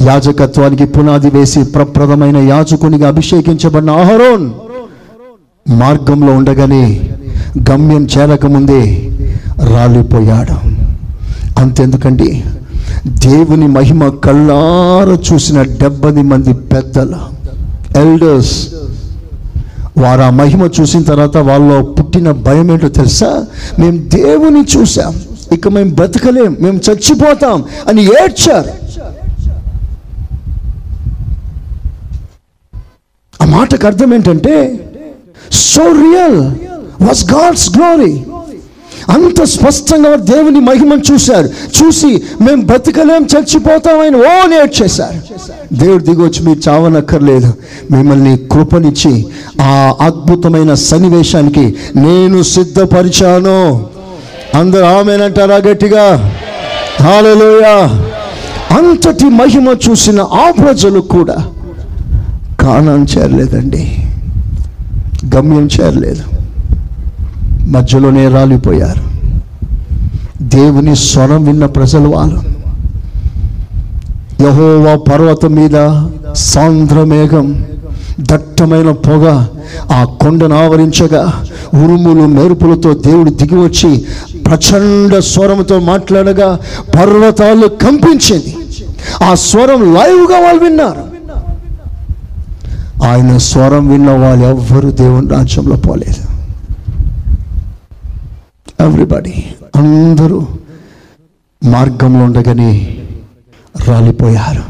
[0.06, 4.50] యాజకత్వానికి పునాది వేసి ప్రప్రదమైన యాజకునిగా అభిషేకించబడిన అహరోన్
[5.68, 7.10] మార్గంలో ఉండగానే
[7.70, 9.10] గమ్యం చేరకముందే
[9.74, 10.56] రాలిపోయాడు.
[11.60, 12.44] అంతెందుకండి?
[13.08, 17.38] దేవుని మహిమ కళ్ళార చూసిన డెబ్బది మంది పెద్దలు
[17.98, 18.68] ఎల్డర్స్
[19.98, 23.46] వారు ఆ మహిమ చూసిన తర్వాత వాళ్ళలో పుట్టిన భయం ఏంటో తెలుసా?
[23.78, 25.14] మేము దేవుని చూసాం
[25.52, 26.56] ఇక మేము బ్రతకలేం.
[26.60, 28.70] మేము చచ్చిపోతాం అని ఏడ్చారు.
[33.42, 34.84] ఆ మాటకు అర్థం ఏంటంటే
[35.52, 36.40] so real
[37.04, 38.24] was God's glory
[39.08, 41.48] అంత స్పష్టంగా దేవుని మహిమను చూశారు.
[41.48, 45.18] చూసి మేము బ్రతకలేం చచ్చిపోతామని ఓ నేట్ చేశారు.
[45.74, 47.54] దేవుడు దిగొచ్చి మీరు చావనక్కర్లేదు.
[47.90, 49.26] మిమ్మల్ని కృపనిచ్చి
[49.60, 53.86] ఆ అద్భుతమైన సన్నివేశానికి నేను సిద్ధపరిచాను.
[54.54, 56.34] అందరు ఆమెనంటారా గట్టిగా?
[57.00, 58.04] హాలలోయా
[58.76, 61.36] అంతటి మహిమ చూసిన ఆ ప్రజలు కూడా
[62.60, 63.96] కానాన్ని చేరలేదండి.
[65.26, 66.22] గమ్యం చేరలేదు
[67.68, 69.02] మధ్యలోనే రాలిపోయారు.
[70.42, 72.40] దేవుని స్వరం విన్న ప్రజలు వాళ్ళు
[74.42, 75.76] యహోవా పర్వతం మీద
[76.32, 77.64] సాంద్రమేఘం
[78.20, 79.46] దట్టమైన పొగ
[79.92, 81.42] ఆ కొండను ఆవరించగా
[81.74, 84.06] ఉరుములు మెరుపులతో దేవుడు దిగి వచ్చి
[84.46, 86.58] ప్రచండ స్వరంతో మాట్లాడగా
[86.94, 88.56] పర్వతాలు కంపించింది.
[89.24, 91.17] ఆ స్వరం లైవ్గా వాళ్ళు విన్నారు.
[93.04, 96.28] ఆయన స్వరం విన్న వాళ్ళు ఎవ్వరు దేవుని రాజ్యంలో పోలేదు.
[98.80, 99.44] ఎవ్రీబడి
[99.76, 100.46] అందరూ
[101.64, 102.98] మార్గంలో ఉండగానే
[103.86, 104.62] రాలిపోయారు.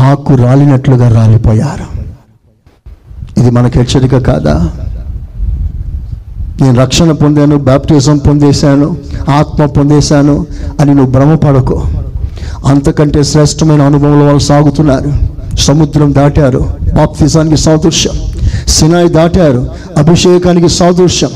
[0.00, 2.04] ఆకు రాలినట్లుగా రాలిపోయారు.
[3.40, 4.72] ఇది మనకు హెచ్చరిక కాదా?
[6.60, 8.96] నేను రక్షణ పొందాను బ్యాప్టిజం పొందేశాను
[9.30, 10.46] ఆత్మ పొందేశాను
[10.80, 11.84] అని నువ్వు భ్రమపడకు.
[12.66, 15.33] అంతకంటే శ్రేష్టమైన అనుభవంలో వాళ్ళు సాగుతున్నారు.
[15.58, 18.14] సముద్రం దాటారు బాప్తిజానికి సాదృశ్యం
[18.68, 21.30] సినాయి దాటారు అభిషేకానికి సాదృశ్యం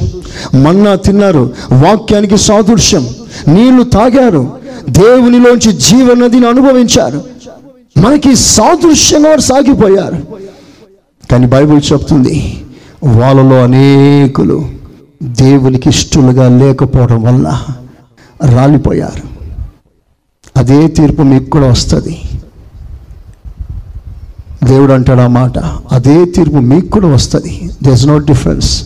[0.62, 3.08] మన్నా తిన్నారు వాక్యానికి సాదృశ్యం
[3.48, 4.52] నీళ్ళు తాగారు
[4.88, 7.24] దేవునిలోంచి జీవనదిని అనుభవించారు.
[7.96, 10.16] మనకి సాదృశ్యంగా సాగిపోయారు.
[11.30, 12.64] కానీ బైబిల్ చెప్తుంది
[13.04, 14.68] వాళ్ళలో అనేకులు
[15.22, 17.64] దేవునికి ఇష్టలుగా లేకపోవడం వల్ల
[18.54, 19.28] రాలిపోయారు.
[20.56, 22.20] అదే తీర్పు మీకు కూడా వస్తుంది.
[24.64, 25.58] దేవుడు అంటాడు ఆ మాట
[25.92, 27.70] అదే తీర్పు మీకు కూడా వస్తుంది.
[27.82, 28.82] దిస్ నో డిఫరెన్స్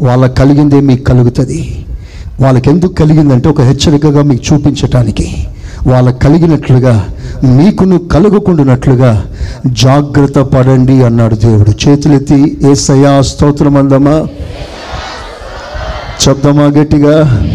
[0.00, 1.84] వాళ్ళకి కలిగిందే మీకు కలుగుతుంది.
[2.40, 5.46] వాళ్ళకి ఎందుకు కలిగిందంటే ఒక హెచ్చరికగా మీకు చూపించటానికి.
[5.86, 7.08] వాళ్ళకి కలిగినట్లుగా
[7.44, 9.26] మీకును కలుగుకుంటున్నట్లుగా
[9.66, 11.88] జాగ్రత్త పడండి అన్నాడు దేవుడు.
[11.88, 14.26] చేతులెత్తి ఏసయ్యా స్తోత్రం అందమా?
[16.28, 17.46] చెప్దమా గట్టిగా?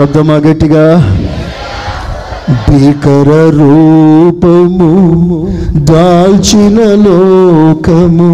[0.00, 1.12] చెప్దమా గట్టిగా?
[2.48, 4.90] భీకర రూపము
[5.84, 8.30] దాల్చిన లోకము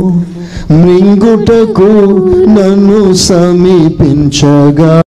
[0.70, 1.88] మృంగుటకు
[2.56, 5.02] నన్ను సమీపించగా.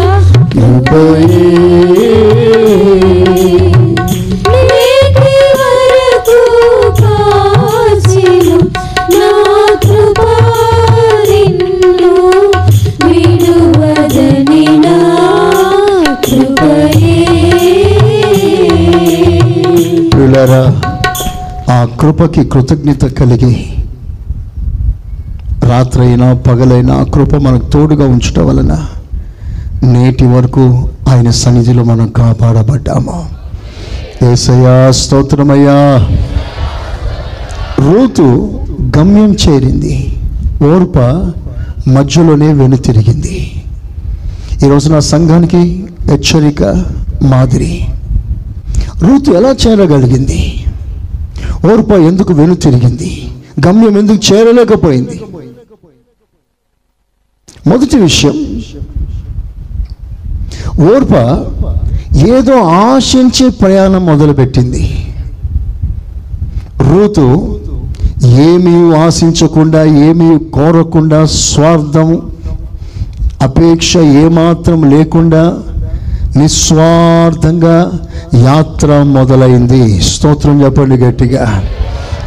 [0.53, 1.49] కృపయే
[20.35, 20.91] ప్రియులారా
[21.73, 23.67] ఆ కృపకి కృతజ్ఞత కలిగి
[25.63, 28.85] రాత్రైనా పగలైనా కృప మనకు తోడుగా ఉంచటం వలన
[29.83, 33.25] నేటి వరకు ఆయన సన్నిధిలో మనం కాపాడబడ్డాము.
[34.31, 36.07] ఏసయ్యా స్తోత్రమయ్యా.
[37.79, 38.49] రూతు
[38.97, 40.17] గమ్యం చేరింది.
[40.63, 40.99] ఓర్ప
[41.89, 43.63] మధ్యలోనే వెనుతిరిగింది
[44.65, 46.63] ఈరోజు నా సంఘానికి హెచ్చరిక
[47.23, 47.85] మాదిరి.
[49.03, 50.39] రూతు ఎలా చేరగలిగింది?
[51.71, 53.11] ఓర్ప ఎందుకు వెను తిరిగింది?
[53.67, 55.15] గమ్యం ఎందుకు చేరలేకపోయింది?
[57.67, 58.35] మొదటి విషయం
[60.91, 61.13] ఓర్ప
[62.35, 64.83] ఏదో ఆశించే ప్రయాణం మొదలుపెట్టింది.
[66.89, 67.25] రూతు
[68.25, 72.09] ఏమీ ఆశించకుండా ఏమీ కోరకుండా స్వార్థం
[73.47, 75.43] అపేక్ష ఏమాత్రం లేకుండా
[76.37, 77.91] నిస్వార్థంగా
[78.35, 80.01] యాత్ర మొదలైంది.
[80.01, 81.63] స్తోత్రం చెప్పండి గట్టిగా.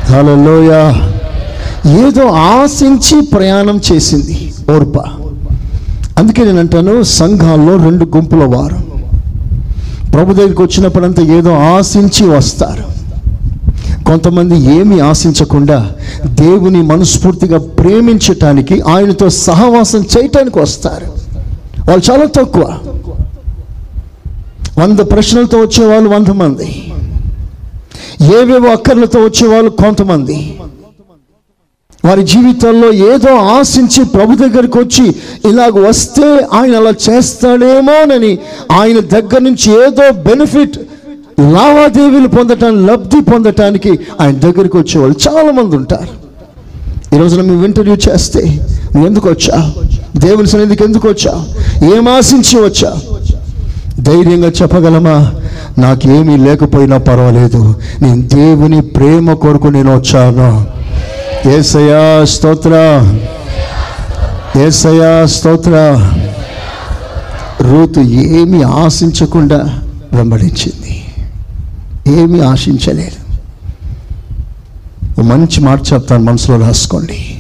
[0.05, 0.93] హలోయ
[2.07, 4.99] ఏదో ఆశించి ప్రయాణం చేసింది ఓర్ప.
[6.19, 8.77] అందుకే నేను అంటాను సంఘాల్లో రెండు గుంపుల వారు.
[10.13, 12.99] ప్రభు దగ్గరికి వచ్చినప్పుడంతా ఏదో ఆశించి వస్తారు.
[14.05, 15.91] కొంతమంది ఏమి ఆశించకుండా
[16.25, 21.07] దేవుని మనస్ఫూర్తిగా ప్రేమించటానికి ఆయనతో సహవాసం చేయటానికి వస్తారు.
[21.89, 22.79] వాళ్ళు చాలా తక్కువ.
[24.79, 26.93] వంద ప్రశ్నలతో వచ్చేవాళ్ళు వంద మంది.
[28.37, 30.57] ఏవేవో అక్కర్లతో వచ్చేవాళ్ళు కొంతమంది.
[32.05, 35.05] వారి జీవితాల్లో ఏదో ఆశించి ప్రభు దగ్గరికి వచ్చి
[35.51, 38.39] ఇలాగ వస్తే ఆయన అలా చేస్తాడేమోనని
[38.73, 40.79] ఆయన దగ్గర నుంచి ఏదో బెనిఫిట్
[41.41, 46.13] లావాదేవీలు పొందటానికి లబ్ధి పొందటానికి ఆయన దగ్గరికి వచ్చేవాళ్ళు చాలామంది ఉంటారు.
[47.15, 48.43] ఈ రోజున మేము ఇంటర్వ్యూ చేస్తే
[48.93, 49.73] నువ్వు ఎందుకు వచ్చా?
[50.17, 51.47] దేవుని సన్నిధికి ఎందుకు వచ్చా?
[51.97, 52.91] ఏం ఆశించి వచ్చా?
[54.09, 55.33] ధైర్యంగా చెప్పగలమా?
[55.79, 57.75] నాకేమీ లేకపోయినా పర్వాలేదు.
[58.03, 60.67] నేను దేవుని ప్రేమ కొరకు నేను వచ్చాను.
[61.49, 62.71] ఏసయా స్తోత్ర.
[64.61, 65.71] ఏసయా స్తోత్ర.
[67.61, 69.81] రూతు ఏమి ఆశించకుండా
[70.13, 71.05] వెంబడించింది.
[72.21, 73.29] ఏమీ ఆశించలేదు.
[75.23, 77.39] మంచి మాట చెప్తాను మనసులో రాసుకోండి.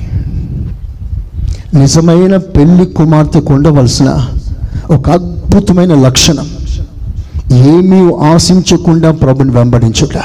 [1.74, 4.26] నిజమైన పెళ్ళి కుమార్తెకు ఉండవలసిన
[4.90, 6.57] ఒక అద్భుతమైన లక్షణం.
[7.52, 10.16] ఏమీ ఆశించకుండా ప్రభుని వెంబడించుట.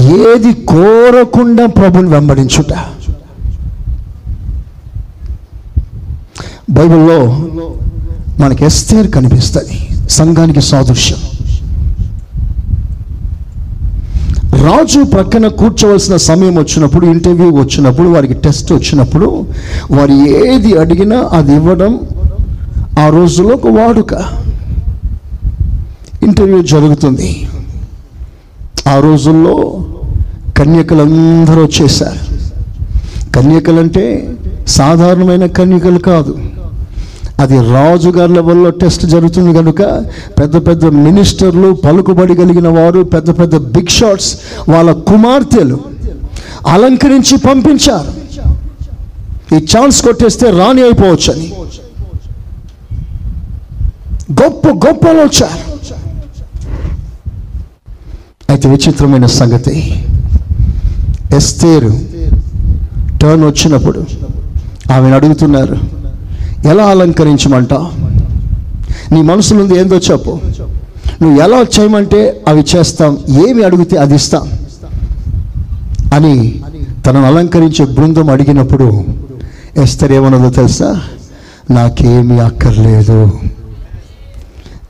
[0.00, 2.72] ఏది కోరకుండా ప్రభుని వెంబడించుట.
[6.70, 7.48] బైబిల్లో
[8.44, 11.18] మనకి ఎస్తేర్ కనిపిస్తుంది సంఘానికి సాదృశ్యం.
[14.62, 19.46] రాజు ప్రక్కన కూర్చోవలసిన సమయం వచ్చినప్పుడు ఇంటర్వ్యూ వచ్చినప్పుడు వారికి టెస్ట్ వచ్చినప్పుడు
[19.90, 22.00] వారు ఏది అడిగినా అది ఇవ్వడం
[22.98, 24.14] ఆ రోజుల్లో ఒక వాడుక
[26.22, 27.48] ఇంటర్వ్యూ జరుగుతుంది.
[28.88, 29.84] ఆ రోజుల్లో
[30.58, 32.20] కన్యకలందరూ వచ్చేసారు
[33.32, 34.34] కన్యకలంటే
[34.68, 36.38] సాధారణమైన కన్యకలు కాదు.
[37.40, 39.82] అది రాజుగారి లెవెల్లో టెస్ట్ జరుగుతుంది కనుక
[40.38, 44.36] పెద్ద పెద్ద మినిస్టర్లు పలుకుబడి కలిగిన వారు పెద్ద పెద్ద బిగ్ షాట్స్
[44.68, 45.78] వాళ్ళ కుమార్తెలు
[46.66, 48.22] అలంకరించి పంపించారు.
[49.54, 51.52] ఈ ఛాన్స్ కొట్టేస్తే రాణి అయిపోవచ్చని.
[54.40, 55.58] గొప్ప గొప్పలు వచ్చారు
[58.50, 60.04] అయితే విచిత్రమైన సంగతి.
[61.36, 61.92] ఎస్తేరు
[63.22, 64.00] టర్న్ వచ్చినప్పుడు
[64.92, 65.76] ఆమెను అడుగుతున్నారు
[66.68, 67.74] ఎలా అలంకరించమంట?
[69.12, 70.30] నీ మనసులో ఉంది ఏందో చెప్పు.
[71.22, 73.18] నువ్వు ఎలా చేయమంటే అవి చేస్తాం
[73.48, 74.46] ఏమి అడిగితే అది ఇస్తాం.
[76.14, 76.62] అని
[77.06, 79.04] తనను అలంకరించే బృందం అడిగినప్పుడు
[79.76, 81.00] ఎస్తర్ ఏమన్నదో తెలుసా?
[81.70, 83.18] నాకేమీ అక్కర్లేదు.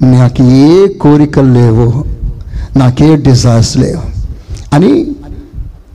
[0.03, 2.05] నాకు ఏ కోరికలు లేవు
[2.77, 4.03] నాకే డిజైర్స్ లేవు
[4.75, 4.93] అని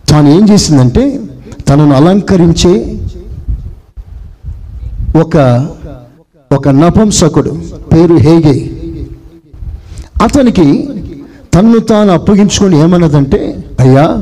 [0.09, 1.19] తాను ఏం చేసిందంటే
[1.67, 2.73] తనను అలంకరించే
[5.15, 5.35] ఒక
[6.51, 7.51] ఒక నపంసకుడు
[7.93, 8.71] పేరు హేగే.
[10.21, 10.67] అతనికి
[11.53, 13.39] తన్ను తాను అప్పగించుకొని ఏమన్నదంటే
[13.79, 14.21] అయ్యా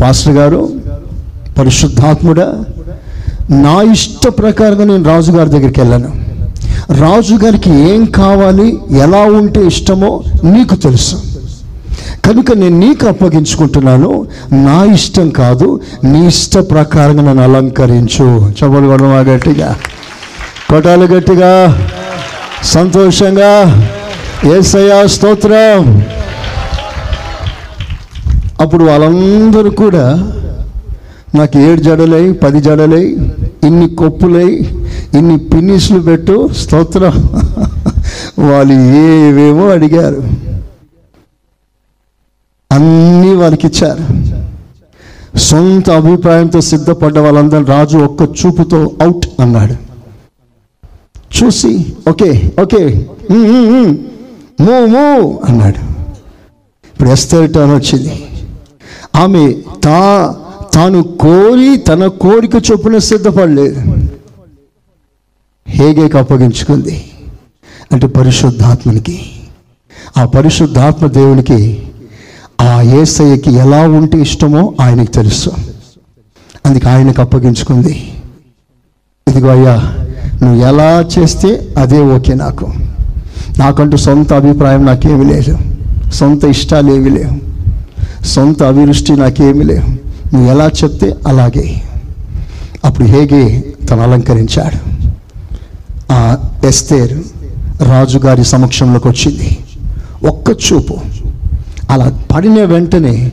[0.00, 0.60] పాస్టర్ గారు
[1.58, 2.48] పరిశుద్ధాత్ముడా
[3.50, 6.10] నా ఇష్ట ప్రకారంగా నేను రాజుగారి దగ్గరికి వెళ్ళాను.
[6.90, 11.16] రాజుగారికి ఏం కావాలి ఎలా ఉంటే ఇష్టమో నీకు తెలుసు.
[12.26, 14.26] కనుక నేను నీకు అప్పగించుకుంటున్నాను.
[14.52, 18.24] నా ఇష్టం కాదు నీ ఇష్ట ప్రకారంగా నన్ను అలంకరించు.
[18.48, 19.76] చెప్పలు కొడమా గట్టిగా.
[20.70, 21.78] కొట్టాలి గట్టిగా.
[22.64, 23.82] సంతోషంగా.
[24.56, 26.04] ఏసయా స్తోత్రం.
[28.60, 30.32] అప్పుడు వాళ్ళందరూ కూడా
[31.34, 33.16] నాకు ఏడు జడలై పది జడలై
[33.64, 34.68] ఇన్ని కొప్పులై
[35.18, 37.16] ఇన్ని పిన్నిస్లు పెట్టు స్తోత్రం.
[38.48, 40.20] వాళ్ళు ఏవేమో అడిగారు.
[42.70, 44.04] అన్నీ వాళ్ళకి ఇచ్చారు
[45.46, 49.76] సొంత అభిప్రాయంతో సిద్ధపడ్డ వాళ్ళందరూ రాజు ఒక్క చూపుతో అవుట్ అన్నాడు.
[51.36, 51.72] చూసి
[52.10, 52.30] ఓకే
[52.62, 52.82] ఓకే
[53.30, 55.04] మూ మూ
[55.48, 55.80] అన్నాడు.
[56.88, 58.12] ఇప్పుడు ఎస్తర్ టర్న్ వచ్చింది.
[59.22, 59.42] ఆమె
[59.84, 60.00] తా
[60.74, 63.80] తాను కోరి తన కోరిక చొప్పున సిద్ధపడలేదు.
[65.68, 67.04] హేగేకి అప్పగించుకుంది.
[67.92, 69.30] అంటే పరిశుద్ధాత్మనికి.
[70.16, 71.82] ఆ పరిశుద్ధాత్మ దేవునికి
[72.60, 75.50] ఆ ఏసయ్యకి ఎలా ఉంటే ఇష్టమో ఆయనకి తెలుసు.
[76.66, 78.12] అందుకే ఆయనకు అప్పగించుకుంది.
[79.28, 79.94] ఇదిగో అయ్యా
[80.42, 82.72] నువ్వు ఎలా చేస్తే అదే ఓకే నాకు.
[83.58, 85.58] నాకంటూ సొంత అభిప్రాయం నాకేమీ లేదు.
[86.10, 87.56] సొంత ఇష్టాలు ఏమీ లేవు.
[88.24, 89.90] సొంత అభిరుష్టి నాకేమి లేవు.
[90.34, 91.82] నువ్వు ఎలా చెప్తే అలాగే.
[92.84, 94.95] అప్పుడు హేగే తను అలంకరించాడు.
[96.12, 97.12] ఆ ఎస్తేర్
[97.82, 99.58] రాజుగారి సమక్షంలోకి వచ్చింది.
[100.26, 100.94] ఒక్క చూపు.
[101.90, 103.32] అలా పడిన వెంటనే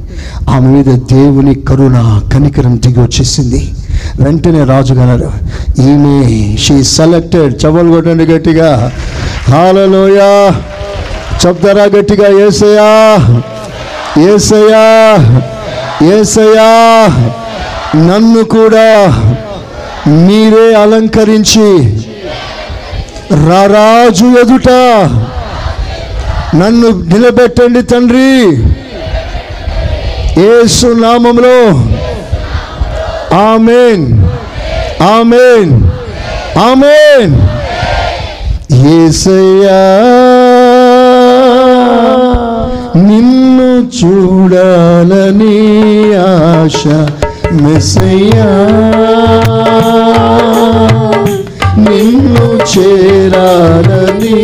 [0.49, 3.73] ఆమె మీద దేవుని కరుణ కనికరం దిగి వచ్చేసింది.
[4.21, 5.31] వెంటనే రాజు గనరు
[5.81, 8.91] ఈమె షీ సెలెక్టెడ్ చవలు కొట్టండి గట్టిగా.
[9.49, 10.55] హాలలోయా
[11.45, 12.47] చెప్తారా గట్టిగా?
[12.47, 13.17] ఏసయా
[14.21, 15.15] ఏసయా
[16.03, 17.07] ఏసయా
[17.95, 19.07] నన్ను కూడా
[20.07, 21.99] మీరే అలంకరించి
[23.31, 24.69] రారాజు ఎదుట
[26.55, 28.47] నన్ను నిలబెట్టండి తండ్రి.
[30.41, 31.59] ఏసు నామంలో
[33.37, 34.27] ఆమెన్.
[35.03, 35.83] ఆమెన్.
[36.57, 37.53] ఆమెన్.
[38.73, 39.81] ఏసయ్యా
[42.95, 45.57] నిన్ను చూడాలని
[46.15, 46.87] ఆశ
[47.51, 48.49] మెసయ్యా
[51.87, 54.37] నిన్ను చేరాలని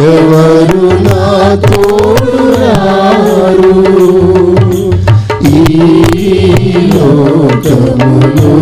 [0.03, 1.23] ఎవరు నా
[1.63, 3.41] తోడు రారు
[5.51, 5.63] ఈ
[6.93, 8.55] లోకములో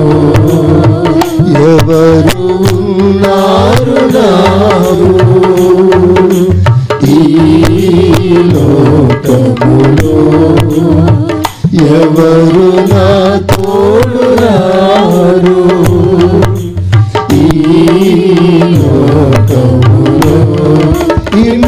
[1.66, 5.10] ఎవరు ఉన్నారు నారు
[7.10, 7.20] ఈ
[8.52, 10.14] లోకములో
[11.96, 13.08] ఎవరు నా
[13.50, 15.67] తోడు రారు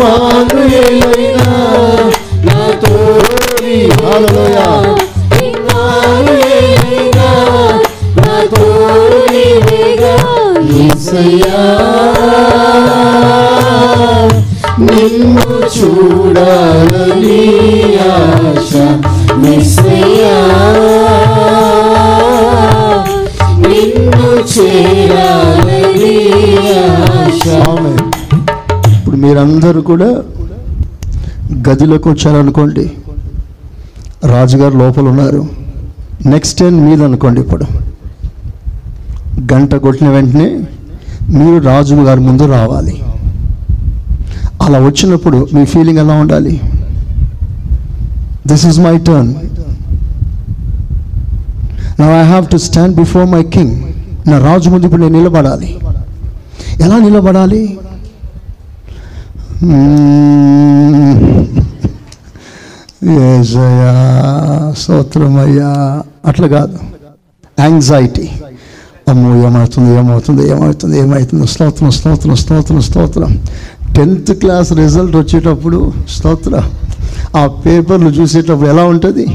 [0.01, 1.51] హల్లెలూయా.
[5.45, 7.33] ఇమ్మానుయేలుగా,
[8.17, 10.15] నా తోడు నీవేగా,
[10.77, 11.61] యేసయ్యా.
[14.79, 17.43] నిన్ను చూడాలని
[18.11, 18.77] ఆశ.
[23.67, 24.31] నిన్ను
[29.31, 30.07] మీరందరూ కూడా
[31.67, 32.85] గదిలోకి వచ్చారనుకోండి
[34.25, 35.43] రాజుగారు లోపల ఉన్నారు
[36.27, 37.67] నెక్స్ట్ టైం మీద అనుకోండి ఇప్పుడు.
[39.53, 40.49] గంట కొట్టిన వెంటనే
[41.39, 43.03] మీరు రాజు గారి ముందు రావాలి.
[44.63, 46.61] అలా వచ్చినప్పుడు మీ ఫీలింగ్ ఎలా ఉండాలి?
[48.47, 49.35] దిస్ ఇస్ మై టర్న్
[52.01, 53.77] నా I have to stand before my king
[54.29, 55.71] నా రాజు ముందు ఇప్పుడు నేను నిలబడాలి.
[56.81, 57.79] ఎలా నిలబడాలి?
[59.63, 61.17] Hmm.
[63.25, 63.93] ఏజయా
[64.79, 66.79] స్తోత్రమయ్యా అట్లా కాదు.
[67.61, 68.31] యాంగ్జైటీ
[69.09, 71.47] అమ్మో ఏమవుతుంది ఏమవుతుంది ఏమవుతుంది ఏమవుతుంది?
[71.47, 73.39] స్తోత్రం స్తోత్రం స్తోత్రం స్తోత్రం.
[73.97, 76.63] టెన్త్ క్లాస్ రిజల్ట్ వచ్చేటప్పుడు స్తోత్ర.
[77.37, 79.27] ఆ పేపర్లు చూసేటప్పుడు ఎలా ఉంటుంది?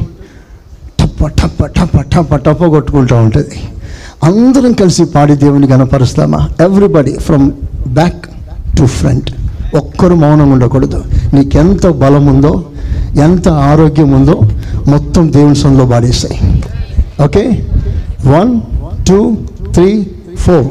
[0.99, 3.57] టప్ప టప్ప టప్ప టప్ప టప్ప కొట్టుకుంటూ ఉంటుంది.
[4.23, 7.51] అందరం కలిసి పాడి దేవుని కనపరుస్తామా everybody from
[7.87, 8.25] back
[8.77, 9.31] to front
[9.75, 10.99] ఒక్కరు మౌనం ఉండకూడదు.
[11.33, 12.53] నీకెంత బలం ఉందో
[13.19, 14.35] ఎంత ఆరోగ్యం ఉందో
[14.87, 16.39] మొత్తం దేవుని సొంలో పాడేస్తాయి
[17.21, 17.43] okay?
[18.27, 18.51] One
[19.09, 19.19] two
[19.73, 19.89] three
[20.37, 20.67] four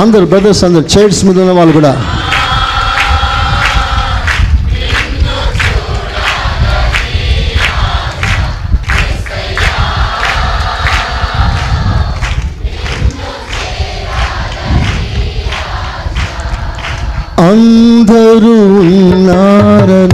[0.00, 1.92] అందరు బ్రదర్స్ అందరు చైర్స్ మీద ఉన్న వాళ్ళు కూడా
[17.42, 20.11] అందరూ ఉన్నారని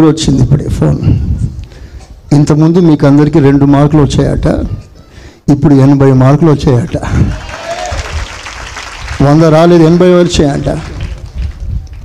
[0.00, 0.98] కబురు వచ్చింది ఇప్పుడే ఫోన్.
[2.32, 4.46] ఇంతకుముందు మీకు అందరికీ రెండు మార్కులు వచ్చాయట
[5.50, 6.96] ఇప్పుడు ఎనభై మార్కులు వచ్చాయట.
[9.22, 10.78] వంద రాలేదు ఎనభై వచ్చాయట.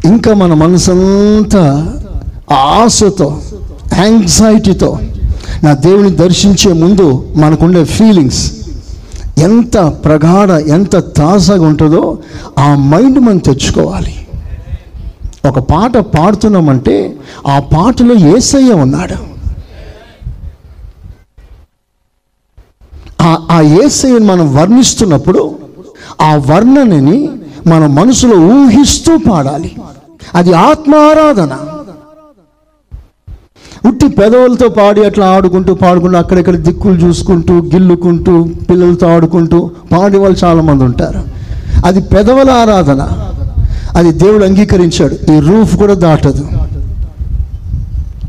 [0.06, 1.94] ఇంకా మన మనసంతా
[2.56, 3.42] ఆశతో
[3.98, 5.00] యాంగ్జైటీతో
[5.64, 8.52] నా దేవుని దర్శించే ముందు మనకుండే ఫీలింగ్స్
[9.38, 12.18] ఎంత ప్రగాఢ ఎంత తాజాగా ఉంటుందో
[12.60, 14.16] ఆ మైండ్ మనం తెచ్చుకోవాలి.
[15.48, 17.15] ఒక పాట పాడుతున్నామంటే
[17.48, 19.36] ఆ పాటలో ఏసయ్య ఉన్నాడు.
[23.22, 23.62] ఆ ఆ
[24.22, 25.56] మనం వర్ణిస్తున్నప్పుడు
[26.22, 27.30] ఆ వర్ణనని
[27.68, 29.76] మన మనసులో ఊహిస్తూ పాడాలి.
[30.36, 31.58] అది ఆత్మారాధన.
[33.88, 40.84] ఉట్టి పెదవులతో పాడి అట్లా ఆడుకుంటూ పాడుకుంటూ అక్కడెక్కడ దిక్కులు చూసుకుంటూ గిల్లుకుంటూ పిల్లలతో ఆడుకుంటూ పాడే వాళ్ళు చాలామంది
[40.84, 41.24] ఉంటారు.
[41.86, 43.32] అది పెదవుల ఆరాధన.
[43.96, 45.32] అది దేవుడు అంగీకరించాడు.
[45.32, 46.48] ఈ రూఫ్ కూడా దాటదు.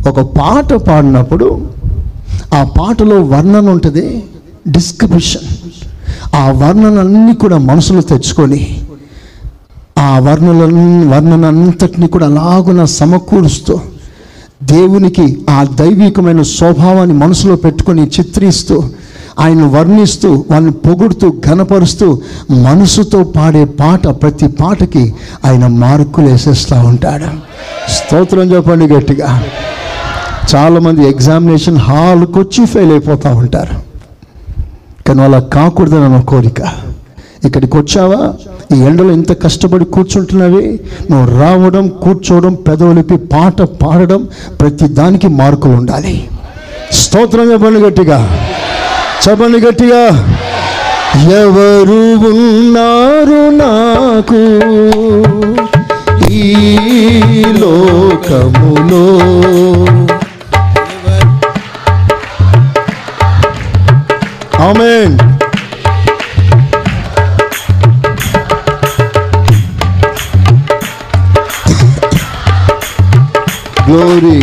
[0.06, 1.48] ఒక పాట పాడినప్పుడు
[2.54, 4.24] ఆ పాటలో వర్ణన ఉంటుంది
[4.68, 5.48] డిస్క్రిప్షన్.
[6.34, 8.60] ఆ వర్ణనలన్నీ కూడా మనసులో తెచ్చుకొని
[9.98, 10.62] ఆ వర్ణన
[11.14, 13.74] వర్ణన అంతటిని కూడా అలాగున సమకూరుస్తూ
[14.62, 18.84] దేవునికి ఆ దైవికమైన స్వభావాన్ని మనసులో పెట్టుకొని చిత్రిస్తూ
[19.38, 22.06] ఆయన వర్ణిస్తూ వాళ్ళని పొగుడుతూ ఘనపరుస్తూ
[22.50, 27.28] మనసుతో పాడే పాట ప్రతి పాటకి ఆయన మార్కులు వేసేస్తూ ఉంటాడు.
[27.92, 29.42] స్తోత్రం చెప్పండి గట్టిగా.
[30.54, 33.82] చాలామంది ఎగ్జామినేషన్ హాల్కి వచ్చి ఫెయిల్ అయిపోతూ ఉంటారు.
[35.08, 36.60] కానీ అలా కాకూడదని నా కోరిక.
[37.44, 38.34] ఇక్కడికి వచ్చావా?
[38.76, 40.80] ఈ ఎండలో ఇంత కష్టపడి కూర్చుంటున్నవి?
[41.10, 44.28] నువ్వు రావడం కూర్చోవడం పెదవులిపి పాట పాడడం
[44.60, 46.28] ప్రతి దానికి మార్కులు ఉండాలి.
[46.92, 48.48] స్తోత్రం చెప్పండి గట్టిగా.
[49.28, 50.06] చెప్పండి గట్టిగా.
[51.16, 54.40] ఎవరు ఉన్నారు నాకు?
[56.30, 56.54] ఈ
[57.44, 59.18] లోకములో
[64.66, 65.14] ఆమెన్
[73.86, 74.38] గ్లోరీ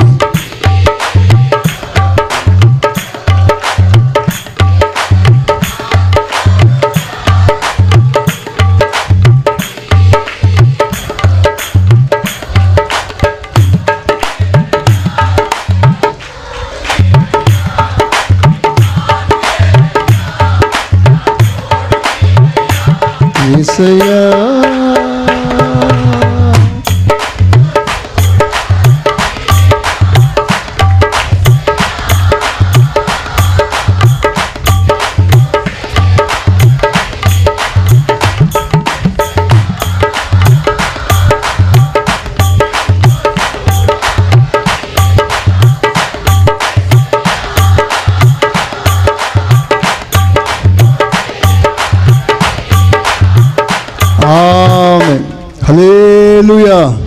[56.44, 56.98] హల్లెలూయా.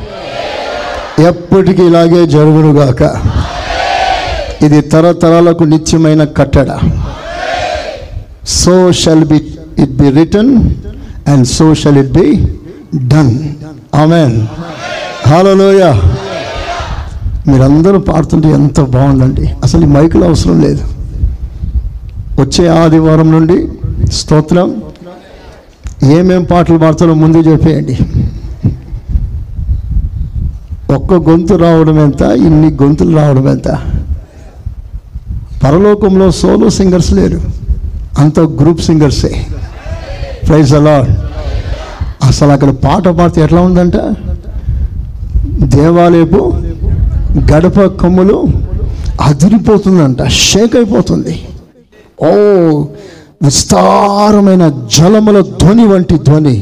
[1.28, 3.02] ఎప్పటికీ ఇలాగే జరుగునుగాక.
[4.64, 6.70] ఇది తరతరాలకు నిత్యమైన కట్టడ.
[8.48, 9.36] So shall be
[9.78, 10.70] it be return
[11.28, 12.26] and so shall it be
[13.08, 13.34] done
[13.94, 14.34] amen
[15.28, 15.82] హలోయ
[17.50, 19.50] మీరందరూ పాడుతుంటే ఎంత బాగుందండి.
[19.62, 20.84] అసలు ఈ మైకులు అవసరం లేదు.
[22.40, 23.68] వచ్చే ఆదివారం నుండి
[24.12, 24.82] స్తోత్రం.
[26.04, 27.98] ఏమేం పాటలు పాడతారో ముందు చెప్పేయండి.
[30.96, 32.22] ఒక్క గొంతు రావడం ఎంత?
[32.46, 33.68] ఇన్ని గొంతులు రావడం ఎంత?
[35.64, 37.40] పరలోకంలో సోలో సింగర్స్ లేరు.
[38.18, 39.32] అంత గ్రూప్ సింగర్సే.
[40.48, 40.96] ప్రైజ్ అలా
[42.22, 43.96] అసలు అక్కడ పాట పాడితే ఎట్లా ఉందంట?
[45.76, 46.40] దేవాలయపు
[47.52, 48.36] గడప కమ్ములు
[49.20, 51.34] అదిరిపోతుందంట షేక్ అయిపోతుంది.
[52.22, 52.30] ఓ
[53.42, 54.64] విస్తారమైన
[54.96, 56.56] జలముల ధ్వని వంటి ధ్వని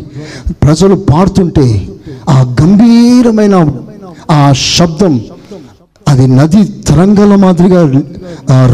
[0.62, 1.66] ప్రజలు పాడుతుంటే
[2.30, 3.56] ఆ గంభీరమైన
[4.30, 5.20] ఆ శబ్దం
[6.08, 7.82] అది నది తరంగాల మాదిరిగా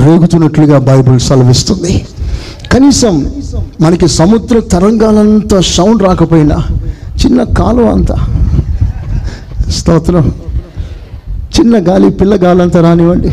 [0.05, 2.07] రేగుతున్నట్లుగా బైబిల్ సెలవిస్తుంది.
[2.73, 3.33] కనీసం
[3.81, 6.59] మనకి సముద్ర తరంగాలంత సౌండ్ రాకపోయినా
[7.25, 8.17] చిన్న కాలువ అంతా.
[9.71, 10.33] స్తోత్రం.
[11.59, 13.33] చిన్న గాలి పిల్ల గాలంత రానివ్వండి.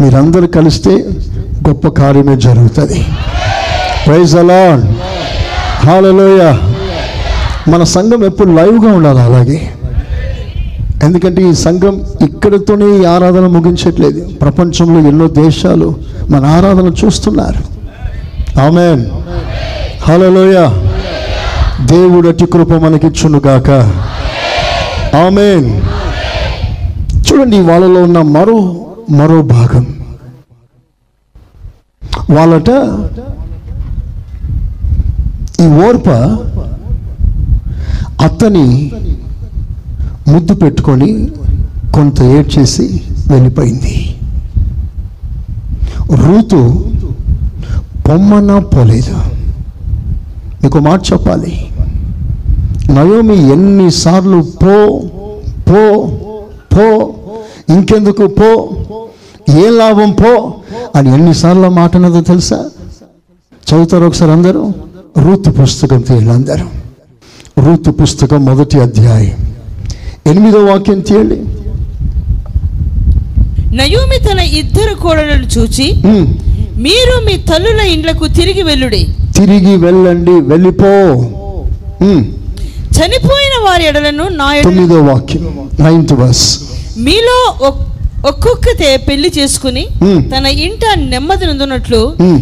[0.00, 0.90] మీరందరూ కలిస్తే
[1.68, 3.06] గొప్ప కార్యమే జరుగుతుంది.
[4.06, 4.82] ప్రైజ్ అలాన్
[5.86, 6.56] హాలలోయ
[7.70, 9.70] మన సంఘం ఎప్పుడు లైవ్గా ఉండాలి అలాగే.
[11.02, 14.28] ఎందుకంటే ఈ సంఘం ఇక్కడితోనే ఈ ఆరాధన ముగించట్లేదు.
[14.28, 15.96] ప్రపంచంలో ఎన్నో దేశాలు
[16.30, 17.80] మన ఆరాధన చూస్తున్నారు.
[18.60, 19.06] ఆమెన్.
[20.02, 20.68] హలోయ
[21.86, 23.70] దేవుడు అతి కృప మనకిచ్చునుగాక.
[25.16, 25.80] ఆమెన్.
[27.32, 29.86] చూడండి వాళ్ళలో ఉన్న మరో మరో భాగం.
[32.30, 32.70] వాళ్ళట
[35.60, 36.10] ఈ ఓర్ప
[38.24, 38.92] అతని
[40.32, 41.30] ముద్దు పెట్టుకొని
[41.94, 44.16] కొంత ఏడ్చేసి వెళ్ళిపోయింది.
[46.12, 46.86] రూతు
[48.08, 49.14] పొమ్మన్నా పోలేదు.
[50.62, 51.68] మీకు మాట చెప్పాలి?
[52.90, 55.02] నయోమి ఎన్నిసార్లు పో
[55.70, 56.06] పో
[56.74, 57.14] పో
[57.74, 58.68] ఇంకెందుకు పో
[59.58, 60.54] ఏ లాభం పో
[60.96, 62.64] అని ఎన్నిసార్లు మాట అన్నదో తెలుసా?
[63.68, 64.72] చదువుతారు ఒకసారి అందరూ?
[65.18, 66.66] రూతు పుస్తకం తీయండి అందరూ.
[67.62, 69.59] రూతు పుస్తకం మొదటి అధ్యాయం.
[70.26, 71.38] ఎనిమిదో వాక్యం తీయండి
[73.76, 75.86] నయోమి తన ఇద్దరు కోడలను చూచి
[76.78, 79.02] మీరు మీ తల్లుల ఇండ్లకు తిరిగి వెళ్ళుడి
[79.36, 80.90] తిరిగి వెళ్ళండి వెళ్ళిపో
[82.96, 85.44] చనిపోయిన వారి ఎడలను నా తొమ్మిదో వాక్యం
[85.80, 86.46] నైన్త్ వర్స్
[86.98, 87.86] మీలో ఒక్-
[88.26, 89.82] ఒక్కొక్కతే పెళ్ళి చేసుకుని.
[90.30, 92.00] తన ఇంట నెమ్మది నందునట్లు.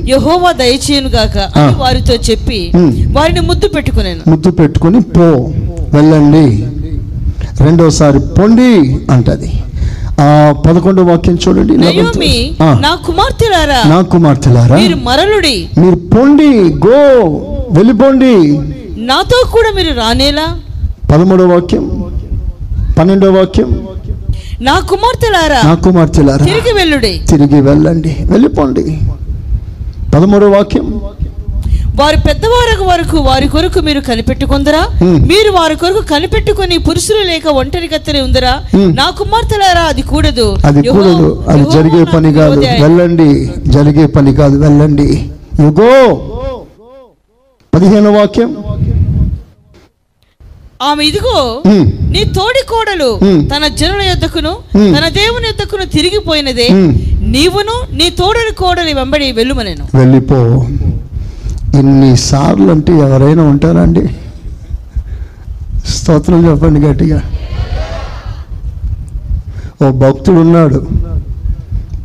[0.09, 1.75] యహోవా దయచేయును గాక అని.
[1.75, 2.59] వారితో చెప్పి.
[3.13, 5.29] వారిని ముద్దు పెట్టుకునేను ముద్దు పెట్టుకొని పో
[5.95, 6.45] వెళ్ళండి
[7.61, 8.73] రెండోసారి పొండి
[9.13, 9.53] అంటది.
[10.21, 11.75] ఆ పదకొండో వాక్యం చూడండి.
[11.77, 13.83] నా కుమార్తెలారా?
[13.91, 14.77] నా కుమార్తెలారా?
[14.77, 15.57] మీరు మరలుడి.
[15.79, 16.49] మీరు పొండి
[16.87, 17.01] గో
[17.71, 18.35] వెళ్ళిపోండి.
[19.11, 20.47] నాతో కూడా మీరు రానేలా?
[21.11, 21.85] పదమూడో వాక్యం
[22.99, 23.71] పన్నెండో వాక్యం.
[24.61, 25.61] నా కుమార్తెలారా?
[25.65, 26.45] నా కుమార్తెలారా?
[26.45, 27.21] తిరిగి వెళ్ళుడి.
[27.29, 28.85] తిరిగి వెళ్ళండి వెళ్ళిపోండి.
[30.15, 30.87] పదమూడో వాక్యం.
[31.99, 34.89] వారు పెద్దవారకు వరకు వారి కొరకు మీరు కనిపెట్టుకుందరా.
[35.03, 38.63] మీరు వారి కొరకు కనిపెట్టుకొని పురుషులు లేక ఒంటరి గత్తెని ఉందరా.
[38.75, 40.57] నా కుమార్తెలారా అది కూడదు.
[40.65, 41.45] అది కూడదు.
[41.49, 42.61] అది జరిగే పని కాదు.
[42.61, 43.51] వెళ్ళండి.
[43.67, 44.59] జరిగే పని కాదు.
[44.59, 45.31] వెళ్ళండి.
[45.61, 46.21] యుగో.
[47.75, 48.57] పదిహేను వాక్యం.
[50.83, 51.63] ఆమె ఇదిగో
[52.11, 53.21] నీ తోడి కోడలు.
[53.57, 54.97] తన జనుల యొద్దకును Hmm.
[54.99, 56.69] తన దేవుని యొద్దకును తిరిగిపోయినదే.
[57.21, 59.89] నీవును నీ తోడని కోడలి వెంబడి వెళ్ళుమనేను.
[59.99, 60.67] వెళ్ళిపో.
[61.75, 64.17] ఇన్నిసార్లు అంటే ఎవరైనా ఉంటారండి?
[65.87, 67.23] స్తోత్రం చెప్పండి గట్టిగా.
[69.87, 70.87] ఓ భక్తుడు ఉన్నాడు.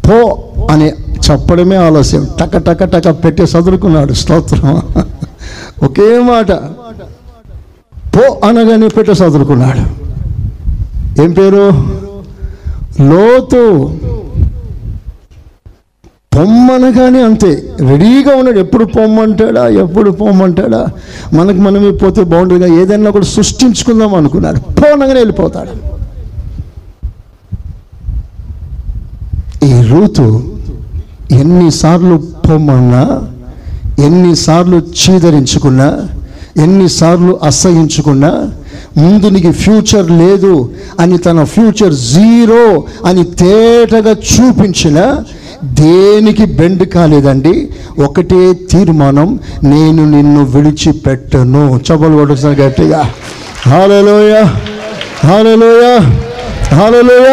[0.07, 0.89] పో అని
[1.31, 2.27] చెప్పడమే ఆలస్యం.
[2.39, 4.81] టక టక టక పెట్టి చదువుకున్నాడు స్తోత్రం.
[5.83, 6.51] ఒకే మాట.
[8.15, 10.03] పో అనగానే పెట్టి చదువుకున్నాడు
[11.21, 11.71] ఏం పేరు?
[13.01, 13.91] లోతు.
[16.35, 17.69] పొమ్మనగానే అంతే.
[17.79, 18.59] రెడీగా ఉన్నాడు.
[18.59, 19.67] ఎప్పుడు పొమ్మంటాడా?
[19.67, 20.87] ఎప్పుడు పొమ్మంటాడా?
[21.33, 22.81] మనకు మనమే పోతే బాగుంటుందిగా.
[22.81, 24.59] ఏదైనా కూడా సృష్టించుకుందాం అనుకున్నాడు.
[24.59, 25.93] పోనగానే వెళ్ళిపోతాడు.
[29.65, 30.43] ఈ రూతు
[31.31, 33.21] ఎన్నిసార్లు పొమ్మన్నా
[33.99, 36.09] ఎన్నిసార్లు చీదరించుకున్నా
[36.57, 38.51] ఎన్నిసార్లు అసహించుకున్నా
[38.97, 45.23] ముందు నీకు ఫ్యూచర్ లేదు అని తన ఫ్యూచర్ జీరో అని తేటగా చూపించిన
[45.63, 47.69] దేనికి బెండ్ కాలేదండి?
[48.03, 51.79] ఒకటే తీర్మానం నేను నిన్ను విడిచిపెట్టను.
[51.79, 53.09] చపలు కొట్టుసారి గట్టిగా.
[53.65, 54.43] హాలలోయ!
[55.23, 55.99] హాలలోయ!
[56.75, 57.29] హాలలోయ!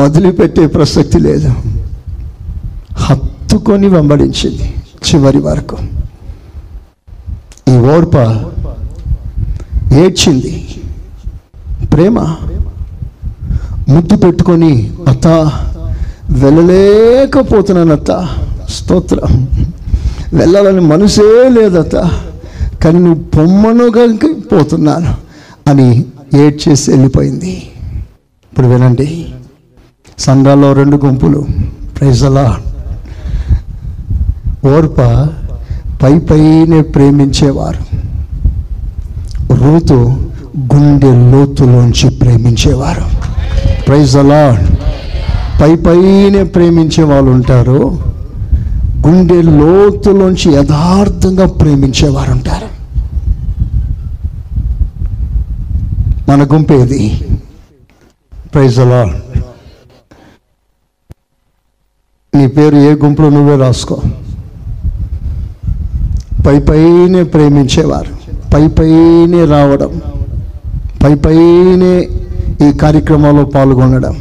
[0.00, 1.54] వదిలిపెట్టే ప్రసక్తి లేదు.
[2.98, 4.74] హత్తుకొని వెంబడించింది
[5.08, 5.76] చివరి వరకు.
[7.68, 8.16] ఈ ఓర్ప
[9.92, 10.68] ఏడ్చింది.
[11.92, 12.20] ప్రేమ
[13.88, 15.26] ముద్దు పెట్టుకొని అత్త
[16.30, 18.28] వెళ్ళలేకపోతున్నాను అత్త
[18.68, 19.48] స్తోత్రం.
[20.34, 21.96] వెళ్ళాలని మనసే లేదత్త.
[22.84, 24.16] కానీ నువ్వు పొమ్మనుగా
[24.52, 25.14] పోతున్నాను
[25.70, 26.04] అని
[26.36, 27.70] ఏడ్చేసి వెళ్ళిపోయింది.
[28.52, 29.26] ఇప్పుడు వినండి.
[30.18, 31.46] సంఘాల్లో రెండు గుంపులు.
[31.98, 32.60] ప్రైజలా
[34.64, 35.28] ఓర్ప
[36.02, 38.00] పై పైనే ప్రేమించేవారు.
[39.54, 39.94] రూతు
[40.74, 43.04] గుండె లోతులోంచి ప్రేమించేవారు.
[43.86, 44.58] ప్రైజ్ అలా
[45.60, 47.98] పై పైనే ప్రేమించే వాళ్ళు ఉంటారు.
[49.06, 52.68] గుండె లోతులోంచి యథార్థంగా ప్రేమించేవారు ఉంటారు.
[56.30, 57.26] మన గుంపేది
[58.54, 59.20] ప్రైజ్ అలా
[62.34, 64.00] నీ పేరు ఏ గుంపులో నువ్వే రాసుకో.
[66.46, 68.14] పై పైనే ప్రేమించేవారు
[68.54, 70.02] పై పైనే రావడం.
[71.04, 72.08] పై పైనే
[72.68, 74.16] ఈ కార్యక్రమాల్లో పాల్గొనడం.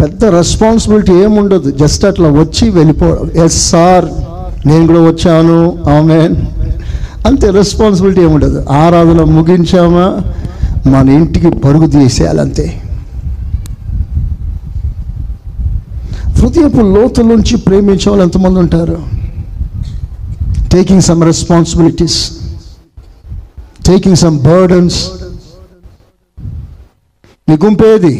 [0.00, 1.70] పెద్ద రెస్పాన్సిబిలిటీ ఏముండదు.
[1.70, 3.08] జస్ట్ అట్లా వచ్చి వెళ్ళిపో
[3.44, 4.06] ఎస్ సార్
[4.68, 5.58] నేను కూడా వచ్చాను.
[5.96, 6.18] ఆమె
[7.28, 8.58] అంతే రెస్పాన్సిబిలిటీ ఏముండదు.
[8.70, 10.06] ఆరాధన ముగించామా?
[10.92, 12.66] మన ఇంటికి పరుగు తీసేయాలి అంతే
[16.38, 18.96] హృదయపు లోతులోంచి ప్రేమించే వాళ్ళు ఎంతమంది ఉంటారు?
[20.72, 22.18] Taking some responsibilities
[23.86, 24.98] taking some burdens
[27.48, 28.14] మీ గుంపేది?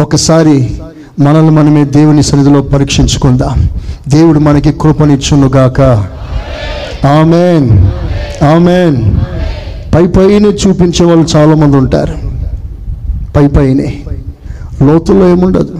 [0.00, 0.80] ఒకసారి
[1.18, 3.68] మనల్ని మనమే దేవుని సన్నిధిలో పరీక్షించుకుందాం.
[4.08, 5.80] దేవుడు మనకి కృపనిచ్చునుగాక.
[7.06, 7.86] ఆమెన్.
[8.44, 9.16] ఆమెన్.
[9.94, 12.14] పై పైన చూపించే వాళ్ళు చాలామంది ఉంటారు.
[13.36, 14.04] పై పైనే.
[14.82, 15.74] లోతుల్లో ఏముండదు.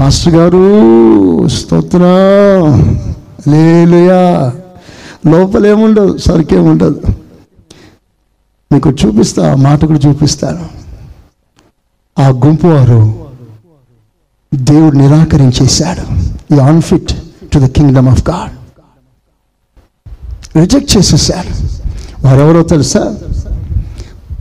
[0.00, 1.98] పాస్టర్ గారు స్తోత్ర.
[3.48, 4.52] లేలుయా
[5.26, 7.00] లోపలేముండదు సరికేముండదు.
[8.72, 10.81] మీకు చూపిస్తా మాట కూడా చూపిస్తాను.
[12.18, 13.14] ఆ గుంపు వారు
[14.54, 16.02] దేవుడు నిరాకరించేశాడు.
[16.54, 17.12] ఈ unfit
[17.52, 18.52] to the kingdom of God
[20.58, 21.68] reject చేసేసారు
[22.26, 23.16] వారెవరో తెలుసా?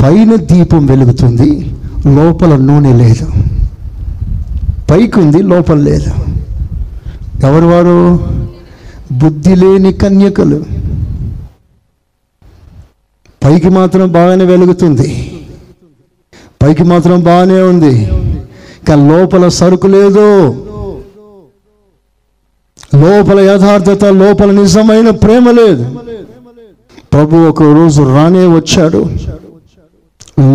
[0.03, 1.76] పైన దీపం వెలుగుతుంది
[2.15, 3.28] లోపల నూనె లేదు.
[4.91, 6.13] పైకి ఉంది లోపల లేదు.
[7.45, 8.19] ఎవరు వారు?
[9.11, 10.65] బుద్ధి లేని కన్యకలు.
[13.43, 15.31] పైకి మాత్రం బాగానే వెలుగుతుంది.
[16.62, 18.05] పైకి మాత్రం బాగానే ఉంది.
[18.88, 20.28] కానీ లోపల సరుకు లేదు.
[22.95, 25.86] లోపల యథార్థత లోపల నిజమైన ప్రేమ లేదు.
[27.14, 29.05] ప్రభు ఒక రోజు రానే వచ్చాడు.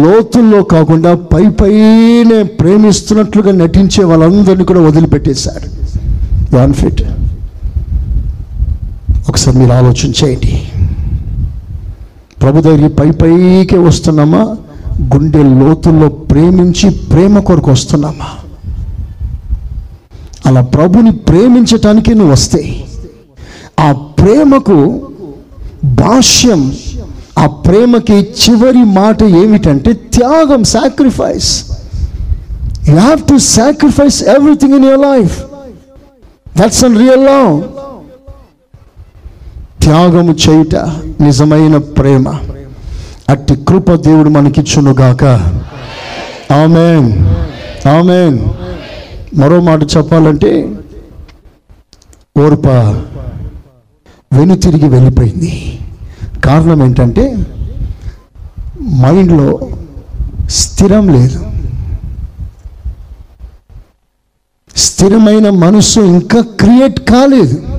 [0.03, 5.67] లోతుల్లో కాకుండా పై పైనే ప్రేమిస్తున్నట్లుగా నటించే వాళ్ళందరినీ కూడా వదిలిపెట్టేశాడు.
[6.73, 7.03] ఫిట్
[9.29, 10.69] ఒకసారి మీరు ఆలోచన చేయండి.
[12.43, 14.57] ప్రభు దగ్గరికి పై పైకే వస్తున్నామా?
[15.13, 18.29] గుండె లోతుల్లో ప్రేమించి ప్రేమ కొరకు వస్తున్నామా?
[20.47, 22.63] అలా ప్రభుని ప్రేమించటానికి నువ్వు వస్తే
[23.81, 23.89] ఆ
[24.21, 24.77] ప్రేమకు
[26.01, 26.63] భాష్యం
[27.39, 31.51] ఆ ప్రేమకి చివరి మాట ఏమిటంటే త్యాగం sacrifice
[32.89, 35.35] you have to sacrifice everything in your life
[36.59, 37.53] that's an real love
[39.83, 40.77] త్యాగము చేయుట
[41.21, 42.25] నిజమైన ప్రేమ.
[43.29, 45.25] అట్టి కృప దేవుడు మనకిచ్చునుగాక.
[46.53, 47.25] ఆమెన్.
[47.89, 48.39] ఆమెన్.
[49.39, 50.75] మరో మాట చెప్పాలంటే
[52.39, 52.67] ఓర్ప
[54.33, 55.79] వెనుతిరిగి వెళ్ళిపోయింది.
[56.45, 57.37] కారణం ఏంటంటే
[58.83, 59.61] మైండ్లో
[60.51, 61.47] స్థిరం లేదు.
[64.77, 67.76] స్థిరమైన మనస్సు ఇంకా క్రియేట్ కాలేదు.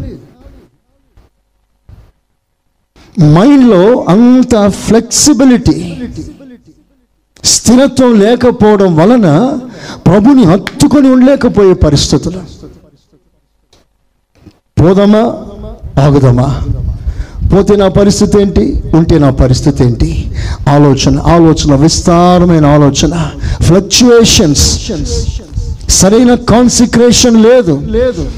[3.21, 5.77] మైండ్లో అంత ఫ్లెక్సిబిలిటీ
[7.43, 9.27] స్థిరత్వం లేకపోవడం వలన
[10.07, 12.39] ప్రభుని హత్తుకొని ఉండలేకపోయే పరిస్థితులు.
[14.81, 15.23] పోదామా?
[16.01, 16.63] ఆగుదామా?
[17.53, 18.83] పోతే నా పరిస్థితి ఏంటి?
[18.93, 20.31] ఉంటే నా పరిస్థితి ఏంటి?
[20.69, 23.13] ఆలోచన ఆలోచన విస్తారమైన ఆలోచన
[23.61, 24.67] ఫ్లక్చుయేషన్స్
[25.89, 27.87] సరైన కాన్సిక్రేషన్ లేదు.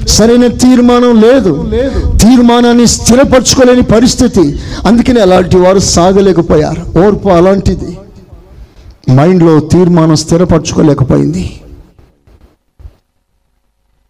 [0.07, 1.71] సరైన తీర్మానం లేదు.
[2.17, 4.59] తీర్మానాన్ని స్థిరపరచుకోలేని పరిస్థితి.
[4.87, 6.99] అందుకని అలాంటి వారు సాగలేకపోయారు.
[6.99, 7.97] ఓర్పు అలాంటిది.
[9.11, 11.61] మైండ్లో తీర్మానం స్థిరపరచుకోలేకపోయింది.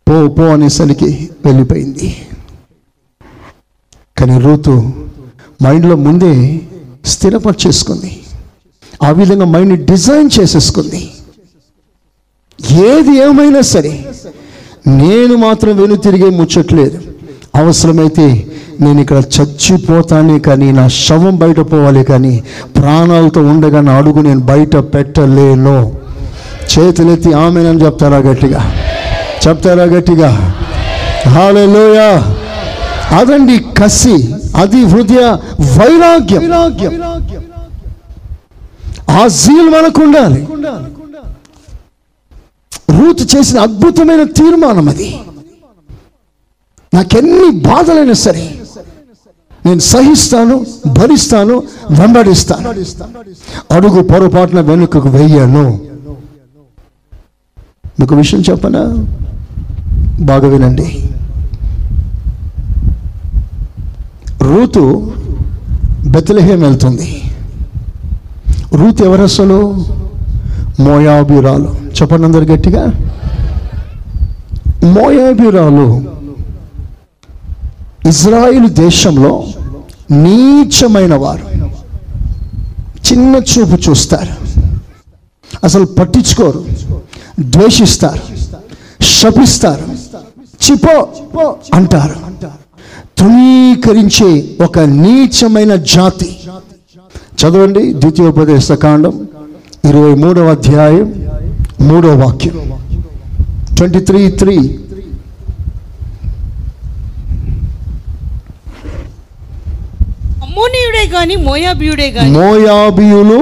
[0.10, 2.28] పో పో అనేసరికి వెళ్ళిపోయింది.
[4.18, 4.92] కానీ రూతు
[5.64, 6.62] మైండ్లో ముందే
[7.06, 8.24] స్థిరపరిచేసుకుంది.
[9.04, 11.12] ఆ విధంగా మైండ్ని డిజైన్ చేసేసుకుంది.
[12.90, 13.94] ఏది ఏమైనా సరే
[15.02, 16.98] నేను మాత్రం వెను తిరిగే ముచ్చట్లేదు.
[17.62, 18.28] అవసరమైతే
[18.82, 22.34] నేను ఇక్కడ చచ్చిపోతానే కానీ నా శవం బయట పోవాలి కానీ
[22.78, 25.78] ప్రాణాలతో ఉండగా నా అడుగు నేను బయట పెట్టలేను.
[26.72, 28.62] చేతులెత్తి ఆమెనని చెప్తారా గట్టిగా?
[29.44, 30.30] చెప్తారా గట్టిగా?
[31.34, 32.10] హాలలోయా
[33.20, 34.16] అదండి కసి
[34.62, 35.24] అది హృదయ
[35.78, 36.44] వైరాగ్యం.
[39.20, 40.42] ఆ జీల్ మనకు ఉండాలి.
[42.90, 45.18] రూతు చేసిన అద్భుతమైన తీర్మానం అది.
[46.94, 48.46] నాకెన్ని బాధలైనా సరే
[49.66, 52.70] నేను సహిస్తాను భరిస్తాను వెంబడిస్తాను.
[53.74, 55.66] అడుగు పొరపాటున వెనుకకు వెయ్యాను
[58.00, 58.84] మీకు విషయం చెప్పనా?
[60.20, 60.88] బాగా వినండి.
[64.42, 65.14] రూతు
[66.08, 67.22] బెత్తలహేం వెళ్తుంది.
[68.74, 69.86] రూత్ ఎవరు అసలు?
[70.80, 72.88] మోయాబిరాలు చెప్పండి అందరు గట్టిగా.
[74.84, 76.04] మోయాబిరాలు
[78.08, 79.46] ఇజ్రాయిల్ దేశంలో
[80.12, 81.46] నీచమైన వారు.
[83.12, 84.50] చిన్న చూపు చూస్తారు.
[85.64, 86.66] అసలు పట్టించుకోరు.
[87.40, 88.36] ద్వేషిస్తారు.
[89.04, 89.86] శపిస్తారు.
[90.72, 92.16] చిపో అంటారు.
[93.18, 96.38] తృణీకరించే ఒక నీచమైన జాతి.
[97.42, 99.29] చదవండి ద్వితీయోపదేశ కాండం.
[99.88, 101.08] ఇరవై మూడవ అధ్యాయం
[101.82, 102.56] మూడవ వాక్యం.
[103.76, 104.56] ట్వంటీ త్రీ త్రీ
[110.44, 113.40] అమ్మోనీయుడే గాని మోయాబియుడే గాని మోయాబియులు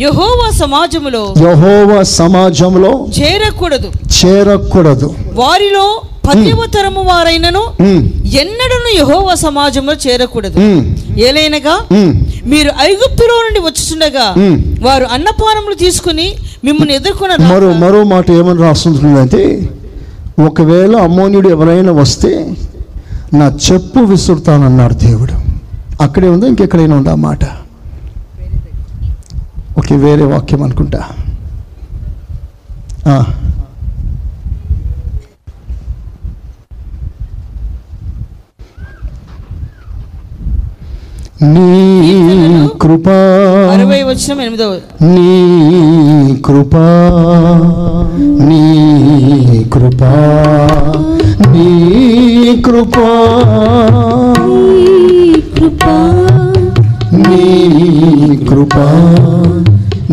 [0.00, 3.90] యహోవా సమాజములో యహోవ సమాజంలో చేరకూడదు.
[4.18, 5.14] చేరకూడదు.
[5.34, 7.62] వారిలో పదివ తరము వారైనను
[8.40, 10.58] ఎన్నడను యహోవా సమాజంలో చేరకూడదు.
[11.20, 11.74] ఏలైనగా.
[12.44, 14.56] మీరు ఐగుప్తులో నుండి వచ్చుచుండగా మ్.
[14.80, 16.26] వారు అన్నపానములు తీసుకుని
[16.64, 19.42] మిమ్మల్ని ఎదుర్కొన్న మరో మరో మాట ఏమని రాస్తుందంటే
[20.44, 22.32] ఒకవేళ అమ్మోనియుడు ఎవరైనా వస్తే
[23.34, 25.34] నా చెప్పు విసురుతానన్నాడు దేవుడు.
[26.02, 26.46] అక్కడే ఉందా?
[26.46, 27.42] ఇంకెక్కడైనా ఉందా మాట?
[29.78, 31.00] ఓకే వేరే వాక్యం అనుకుంటా.
[41.44, 43.12] నీ కృపా.
[43.72, 44.76] అరవై వచ్చిన ఎనిమిదవ.
[45.02, 46.84] నీ కృపా.
[48.22, 50.12] నీ కృపా.
[51.50, 53.08] నీ కృపా
[55.58, 56.26] కృపా.
[57.12, 58.86] నీ కృపా.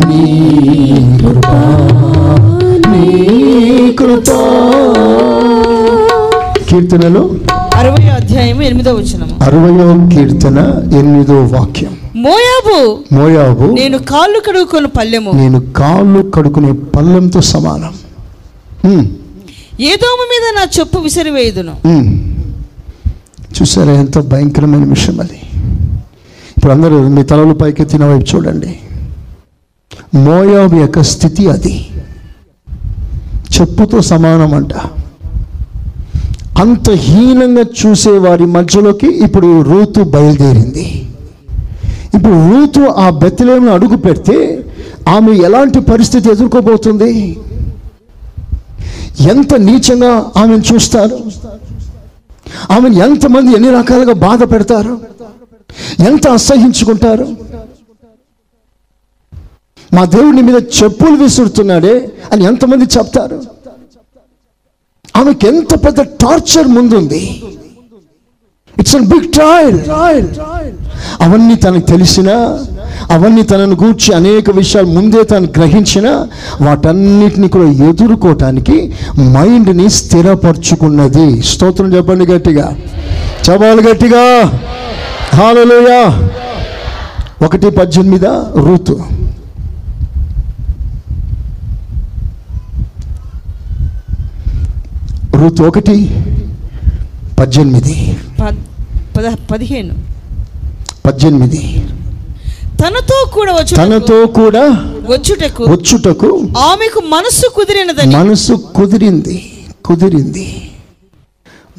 [0.08, 1.58] నీ కృపా.
[2.88, 4.66] నీ కృపా.
[6.70, 7.30] కీర్తనలో
[7.74, 9.44] అరవై అధ్యాయం ఎనిమిదవ వచనము.
[9.44, 10.58] అరవయో కీర్తన
[10.98, 11.96] ఎనిమిదో వాక్యం.
[12.16, 15.32] మోయాబు మోయాబు నేను కాళ్ళు కడుగుకొని పల్లెము.
[15.32, 17.94] నేను కాళ్ళు కడుకునే పళ్ళంతో సమానం.
[19.80, 21.74] ఏదోమ మీద నా చెప్పు విసిరివేయుదును.
[23.60, 25.40] చూసారా ఎంత భయంకరమైన విషయం అది.
[26.56, 28.78] ఇప్పుడు అందరూ మీ తలలు పైకెత్తిన వైపు చూడండి.
[30.14, 31.86] మోయాబు యొక్క స్థితి అది.
[33.60, 34.74] చెప్పుతో సమానం అంట
[36.60, 40.86] అంత హీనంగా చూసే వారి మధ్యలోకి ఇప్పుడు రూతు బయలుదేరింది.
[42.14, 44.36] ఇప్పుడు రూతు ఆ బెత్తలేమును అడుగు పెడితే
[45.08, 47.38] ఆమె ఎలాంటి పరిస్థితి ఎదుర్కోబోతుంది?
[49.32, 51.16] ఎంత నీచంగా ఆమెను చూస్తారు?
[52.70, 55.00] ఆమెను ఎంతమంది ఎన్ని రకాలుగా బాధ పెడతారు?
[56.08, 57.26] ఎంత అసహించుకుంటారు?
[59.94, 61.94] మా దేవుడి మీద చెప్పులు విసురుతున్నాడే
[62.32, 63.59] అని ఎంతమంది చెప్తారు?
[65.16, 67.42] ఆమెకి ఎంత పెద్ద టార్చర్ ముందుంది?
[68.78, 69.80] ఇట్స్ అన్ బిగ్ ట్రయల్
[71.20, 72.30] అవన్నీ తనకు తెలిసిన
[73.10, 76.26] అవన్నీ తనను గూర్చి అనేక విషయాలు ముందే తను గ్రహించిన
[76.60, 81.42] వాటన్నిటిని కూడా ఎదుర్కోవటానికి మైండ్ని స్థిరపరచుకున్నది.
[81.42, 82.76] స్తోత్రం చెప్పండి గట్టిగా.
[83.50, 84.24] చెప్పాలి గట్టిగా.
[85.34, 85.90] హాలలోయ
[87.44, 88.26] ఒకటి పద్దెనిమిద
[88.66, 89.00] రూతు.
[95.36, 96.24] రూతు ఒకటి
[97.40, 98.16] పద్దెనిమిది.
[98.40, 98.60] పద్-
[99.16, 99.94] పద పదిహేను.
[101.06, 101.88] పద్దెనిమిది.
[102.64, 104.60] తనతో కూడా వచ్చు తనతో కూడా
[105.08, 108.16] వచ్చుటకు వచ్చుటకు ఆమెకు మనస్సు కుదిరినదని.
[108.16, 109.52] మనసు కుదిరింది
[109.84, 110.70] కుదిరింది.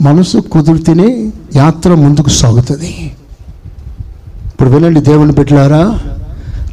[0.01, 3.11] మనసు కుదిరితేనే యాత్ర ముందుకు సాగుతుంది.
[4.45, 5.99] ఇప్పుడు వినండి దేవుని బిడ్డలారా.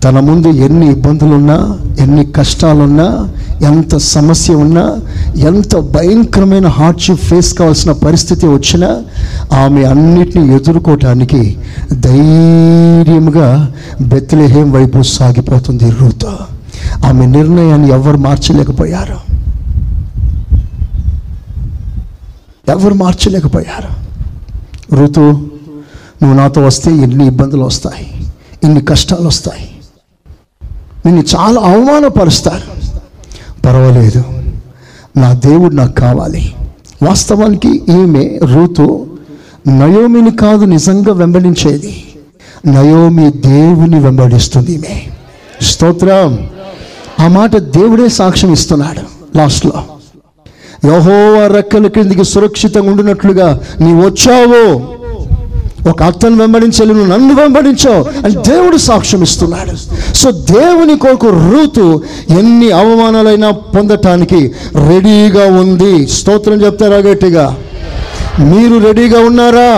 [0.04, 3.28] తన ముందు ఎన్ని ఇబ్బందులున్నా ఎన్ని కష్టాలున్నా
[3.66, 4.98] ఎంత సమస్య ఉన్నా
[5.36, 9.02] ఎంత భయంకరమైన హార్డ్షిప్ ఫేస్ కావాల్సిన పరిస్థితి వచ్చినా
[9.58, 11.56] ఆమె అన్నిటిని ఎదుర్కోవటానికి
[11.92, 16.26] ధైర్యంగా బెత్తిలేహేం వైపు సాగిపోతుంది రూత.
[17.04, 19.18] ఆమె నిర్ణయాన్ని ఎవరు మార్చలేకపోయారు?
[22.70, 23.90] ఎవరు మార్చలేకపోయారు?
[24.94, 25.20] ఋతు
[26.22, 28.28] నువ్వు నాతో వస్తే ఎన్ని ఇబ్బందులు వస్తాయి
[28.64, 29.68] ఇన్ని కష్టాలు వస్తాయి?
[31.10, 32.96] నిన్ను చాలా అవమానపరుస్తారు.
[33.66, 34.24] పర్వాలేదు.
[35.16, 36.54] నా దేవుడు నాకు కావాలి.
[37.02, 39.06] వాస్తవానికి ఈమె ఋతు
[39.68, 42.04] నయోమిని కాదు నిజంగా వెంబడించేది.
[42.66, 45.00] నయోమి దేవుని వెంబడిస్తుంది ఈమె.
[45.62, 46.48] స్తోత్రం.
[47.20, 49.02] ఆ మాట దేవుడే సాక్ష్యం ఇస్తున్నాడు.
[49.36, 49.72] లాస్ట్లో.
[50.84, 54.97] యహోవా రెక్కల క్రిందికి సురక్షితంగా ఉండినట్లుగా నీ వచ్చావు.
[55.90, 59.74] ఒక అత్తను వెంబడించాలి నువ్వు నన్ను వెంబడించావు అని దేవుడు సాక్ష్యం ఇస్తున్నాడు.
[60.20, 61.86] సో దేవుని కొరకు రూతు
[62.38, 64.40] ఎన్ని అవమానాలైనా పొందటానికి
[64.88, 65.92] రెడీగా ఉంది.
[66.16, 67.46] స్తోత్రం చెప్తారా గట్టిగా?
[68.50, 69.70] మీరు రెడీగా ఉన్నారా?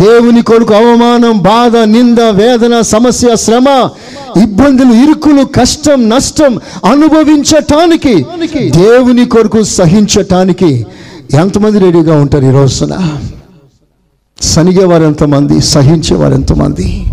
[0.00, 3.68] దేవుని కొరకు అవమానం బాధ నింద వేదన సమస్య శ్రమ
[4.42, 6.52] ఇబ్బందులు ఇరుకులు కష్టం నష్టం
[6.92, 8.14] అనుభవించటానికి
[8.80, 10.70] దేవుని కొరకు సహించటానికి
[11.42, 12.94] ఎంతమంది రెడీగా ఉంటారు ఈ రోజున?
[14.42, 15.60] సనిగేవారు ఎంతమంది?
[15.60, 17.06] సహించేవారు ఎంతమంది?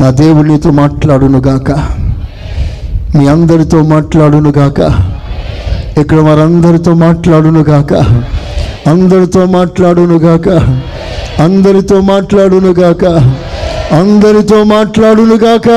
[0.00, 1.70] నా దేవుడు నీతో మాట్లాడును గాక.
[3.16, 4.80] మీ అందరితో మాట్లాడును గాక.
[5.98, 7.94] ఇక్కడ వారందరితో మాట్లాడును గాక.
[8.88, 10.48] అందరితో మాట్లాడును గాక.
[11.40, 13.04] అందరితో మాట్లాడును గాక.
[13.94, 15.68] అందరితో మాట్లాడును గాక.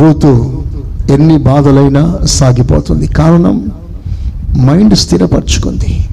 [0.00, 0.62] రూతు
[1.10, 3.06] ఎన్ని బాధలైనా సాగిపోతుంది.
[3.06, 3.70] కారణం
[4.66, 6.04] మైండ్ స్థిరపరచుకుంది.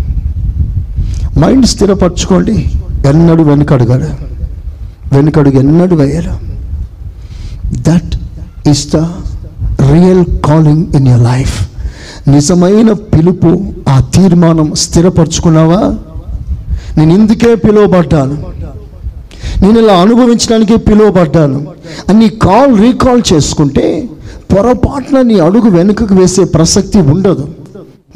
[1.38, 2.72] మైండ్ స్థిరపరచుకోండి.
[3.08, 4.38] ఎన్నడు వెనుకడుగాడు
[5.16, 6.40] వెనుకడుగు ఎన్నడు వేయరు.
[7.72, 8.16] That
[8.70, 8.96] is the
[9.92, 11.68] real calling in your life
[12.30, 13.60] నిజమైన పిలుపు
[13.90, 15.96] ఆ తీర్మానం స్థిరపరచుకున్నావా?
[16.98, 18.46] నేను ఇందుకే పిలువబడ్డాను.
[19.62, 21.68] నేను ఇలా అనుభవించడానికి పిలువబడ్డాను.
[22.10, 24.10] అని నీ కాల్ రీకాల్ చేసుకుంటే
[24.54, 27.50] పొరపాటున నీ అడుగు వెనుకకు వేసే ప్రసక్తి ఉండదు.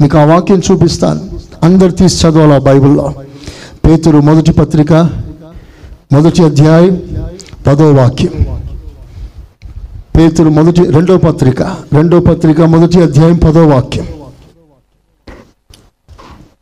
[0.00, 1.41] మీకు ఆ వాక్యం చూపిస్తాను.
[1.62, 3.12] అందరు తీసి చదవాలి ఆ బైబిల్లో?
[3.84, 4.92] పేతురు మొదటి పత్రిక
[6.12, 7.02] మొదటి అధ్యాయం
[7.66, 8.32] పదో వాక్యం.
[10.18, 14.06] పేతురు మొదటి రెండో పత్రిక రెండో పత్రిక మొదటి అధ్యాయం పదో వాక్యం.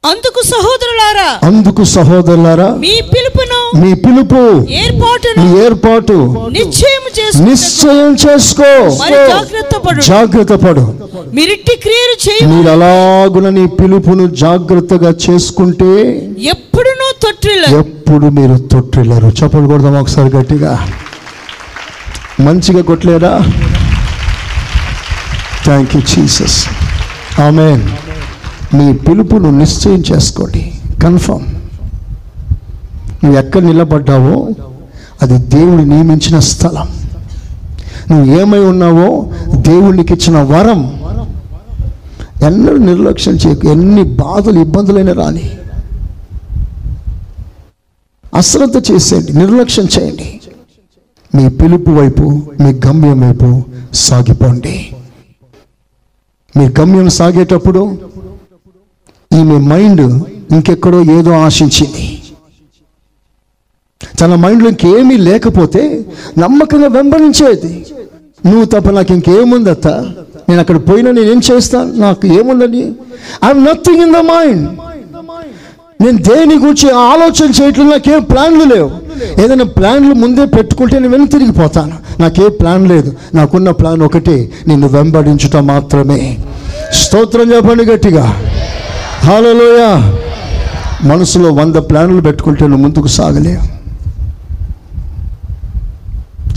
[0.05, 4.40] అందుకు సహోదరులారా అందుకు సహోదరులారా మీ పిలుపును మీ పిలుపు
[4.82, 6.14] ఏర్పాటును ఏర్పాటు
[6.57, 8.70] నిశ్చయం చేసుకుని నిశ్చయం చేసుకో.
[9.30, 10.01] జాగ్రత్త పడు.
[10.09, 10.84] జాగ్రత్త పడు.
[11.36, 12.40] మీరిట్టి క్రియలు చేయ.
[12.53, 15.90] మీరు అలాగున నీ పిలుపును జాగ్రత్తగా చేసుకుంటే
[16.55, 19.30] ఎప్పుడునూ తొట్టిల్ల ఎప్పుడు మీరు తొట్టిల్లరు.
[19.40, 20.72] చెప్పలు కొడదాం ఒకసారి గట్టిగా.
[22.46, 23.34] మంచిగా కొట్టలేరా
[25.64, 26.59] థ్యాంక్ యూ జీసస్
[27.40, 27.82] ఆమెన్
[28.75, 30.73] మీ పిలుపును నిశ్చయం చేసుకోండి.
[31.03, 31.47] కన్ఫర్మ్
[33.25, 34.49] నువ్వు ఎక్కడ నిలబడ్డావో
[35.23, 36.89] అది దేవుడు నియమించిన స్థలం.
[38.11, 41.01] నువ్వు ఏమై ఉన్నావో దేవునికి ఇచ్చిన వరం.
[42.43, 43.68] ఎన్నడూ నిర్లక్ష్యం చేయకు.
[43.68, 45.51] ఎన్ని బాధలు ఇబ్బందులైనా రాని.
[48.35, 50.41] అశ్రద్ధ చేసేయండి నిర్లక్ష్యం చేయండి.
[51.35, 53.62] మీ పిలుపు వైపు మీ గమ్యం వైపు
[53.95, 54.95] సాగిపోండి.
[56.57, 57.99] మీ గమ్యం సాగేటప్పుడు
[59.33, 60.01] ఈమె మైండ్
[60.55, 62.22] ఇంకెక్కడో ఏదో ఆశించింది.
[64.20, 66.05] తన మైండ్లో ఇంకేమీ లేకపోతే
[66.39, 67.87] నమ్మకంగా వెంబడించేది.
[68.47, 69.89] నువ్వు తప్ప నాకు ఇంకేముందత్త?
[70.49, 71.95] నేను అక్కడ పోయినా నేనేం చేస్తాను?
[71.95, 72.93] నాకు ఏముందని?
[73.45, 74.68] I'm nothing in the mind
[76.03, 77.91] నేను దేని గురించి ఆలోచన చేయట్లేదు?
[77.91, 78.91] నాకేం ప్లాన్లు లేవు.
[79.43, 83.16] ఏదైనా ప్లాన్లు ముందే పెట్టుకుంటే నేను వెళ్ళి తిరిగిపోతాను నాకే ప్లాన్ లేదు.
[83.35, 86.39] నాకున్న ప్లాన్ ఒకటే నిన్ను వెంబడించుట మాత్రమే.
[86.93, 88.49] స్తోత్రం చెప్పండి గట్టిగా.
[89.25, 89.83] హాలలోయ
[91.09, 93.53] మనసులో వంద ప్లాన్లు పెట్టుకుంటే నువ్వు ముందుకు సాగలే.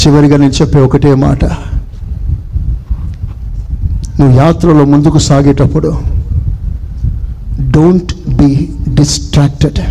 [0.01, 1.45] చివరిగా నేను చెప్పే ఒకటే మాట.
[4.19, 5.91] నువ్వు యాత్రలో ముందుకు సాగేటప్పుడు
[7.71, 9.81] don't be distracted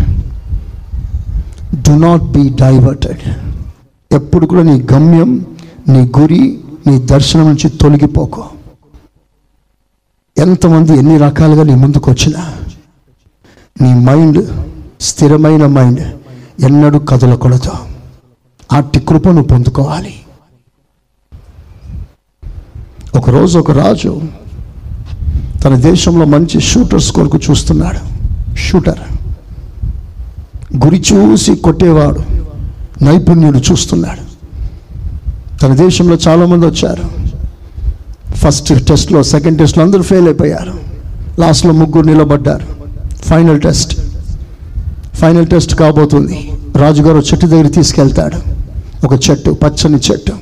[1.89, 3.25] do not be diverted
[4.15, 5.31] ఎప్పుడు కూడా నీ గమ్యం
[5.89, 6.43] నీ గురి
[6.87, 8.45] నీ దర్శనం నుంచి తొలగిపోకు.
[10.39, 12.43] ఎంతమంది ఎన్ని రకాలుగా నీ ముందుకు వచ్చినా
[13.81, 14.65] నీ మైండ్
[15.01, 16.01] స్థిరమైన మైండ్
[16.61, 17.71] ఎన్నడూ కదలకూడదు.
[18.73, 20.15] అట్టి కృపను పొందుకోవాలి.
[23.15, 24.23] ఒకరోజు ఒక రాజు
[25.65, 28.01] తన దేశంలో మంచి షూటర్స్ కొరకు చూస్తున్నాడు.
[28.57, 28.99] షూటర్.
[30.85, 32.21] గురి చూసి కొట్టేవాడు.
[33.05, 34.33] నైపుణ్యుడు చూస్తున్నాడు.
[35.59, 37.11] తన దేశంలో చాలామంది వచ్చారు.
[38.35, 40.81] ఫస్ట్ టెస్ట్లో సెకండ్ టెస్ట్లో అందరూ ఫెయిల్ అయిపోయారు.
[41.39, 42.82] లాస్ట్లో ముగ్గురు నిలబడ్డారు.
[43.25, 44.01] ఫైనల్ టెస్ట్
[45.15, 46.53] ఫైనల్ టెస్ట్ కాబోతుంది.
[46.77, 48.39] రాజుగారు చెట్టు దగ్గర తీసుకెళ్తాడు.
[49.07, 50.33] ఒక చెట్టు పచ్చని చెట్టు.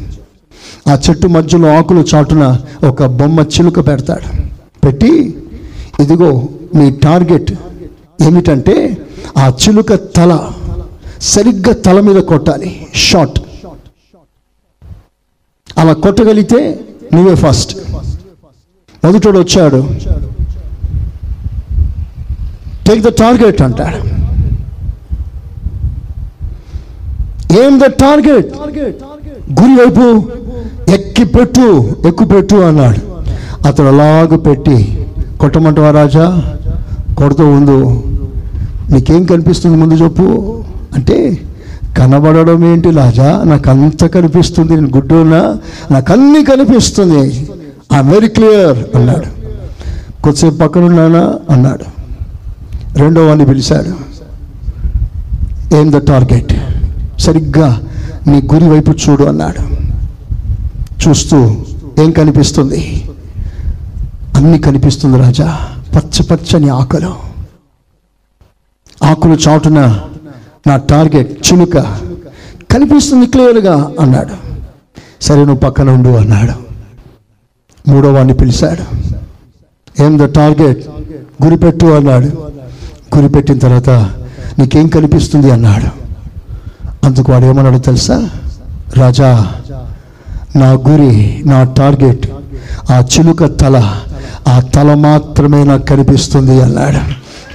[0.90, 4.42] ఆ చెట్టు మధ్యలో ఆకులు చాటున ఒక బొమ్మ చిలుక పెడతాడు.
[4.86, 5.34] పెట్టి
[6.00, 7.52] ఇదిగో మీ టార్గెట్
[8.22, 8.98] ఏమిటంటే
[9.38, 10.50] ఆ చిలుక తల
[11.20, 12.86] సరిగ్గా తల మీద కొట్టాలి.
[12.94, 13.40] షాట్.
[15.78, 16.80] అలా కొట్టగలిగితే
[17.14, 17.76] నువ్వే ఫస్ట్.
[19.04, 19.90] మొదటోడు వచ్చాడు.
[22.90, 23.96] టేక్ ద టార్గెట్ అంటాడు.
[27.62, 28.46] ఏం ద టార్గెట్
[29.60, 30.28] గురి వైపు
[30.90, 33.00] ఎక్కి పెట్టు ఎక్కు పెట్టు అన్నాడు.
[33.66, 35.06] అతడు అలాగ పెట్టి
[35.40, 36.42] కొట్టమంటవా రాజా?
[37.18, 38.02] కొడుతూ ఉండు.
[38.92, 40.62] నీకేం కనిపిస్తుంది ముందు చెప్పు.
[40.96, 41.38] అంటే
[41.98, 43.42] కనబడడం ఏంటి రాజా?
[43.44, 45.58] నాకు అంత కనిపిస్తుంది నేను గుడ్డున్నా
[45.90, 47.48] నాకు అన్నీ కనిపిస్తుంది.
[47.94, 49.40] ఐ వెరీ క్లియర్ అన్నాడు.
[50.22, 51.34] కొద్దిసేపు పక్కనున్నానా?
[51.50, 51.99] అన్నాడు.
[52.96, 54.10] రెండో వాడిని పిలిచాడు
[55.76, 56.52] ఏం ద టార్గెట్?
[57.20, 57.82] సరిగ్గా
[58.26, 59.80] నీ గురి వైపు చూడు అన్నాడు.
[61.08, 61.56] చూస్తూ
[61.98, 63.10] ఏం కనిపిస్తుంది?
[64.34, 65.68] అన్ని కనిపిస్తుంది రాజా.
[65.96, 67.14] పచ్చ పచ్చని ఆకులు.
[69.04, 70.00] ఆకులు చాటున
[70.66, 71.76] నా టార్గెట్ చినుక.
[72.70, 74.60] కనిపిస్తుంది క్లియర్గా అన్నాడు.
[75.20, 76.52] సరే నువ్వు పక్కన ఉండు అన్నాడు.
[77.90, 79.12] మూడో వాడిని పిలిచాడు.
[80.02, 80.88] ఏం ద టార్గెట్?
[81.44, 82.50] గురిపెట్టు అన్నాడు.
[83.12, 83.90] కురిపెట్టిన తర్వాత
[84.58, 85.88] నీకేం కనిపిస్తుంది అన్నాడు.
[87.06, 88.30] అందుకు వాడు ఏమన్నాడు తెలుసా?
[88.96, 89.52] రాజా
[90.56, 92.26] నా గురి నా టార్గెట్
[92.90, 93.94] ఆ చిలుక తల
[94.48, 97.00] ఆ తల మాత్రమే నాకు కనిపిస్తుంది అన్నాడు.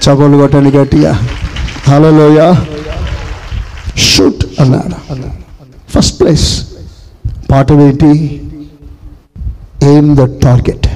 [0.04, 1.20] చగోలు కొట్టండి గట్టిగా.
[1.88, 2.54] హలోయ
[3.96, 5.14] షూట్ అన్నాడు.
[5.96, 6.62] First place.
[7.50, 8.42] పాట ఏంటి?
[9.82, 10.86] Aim the target.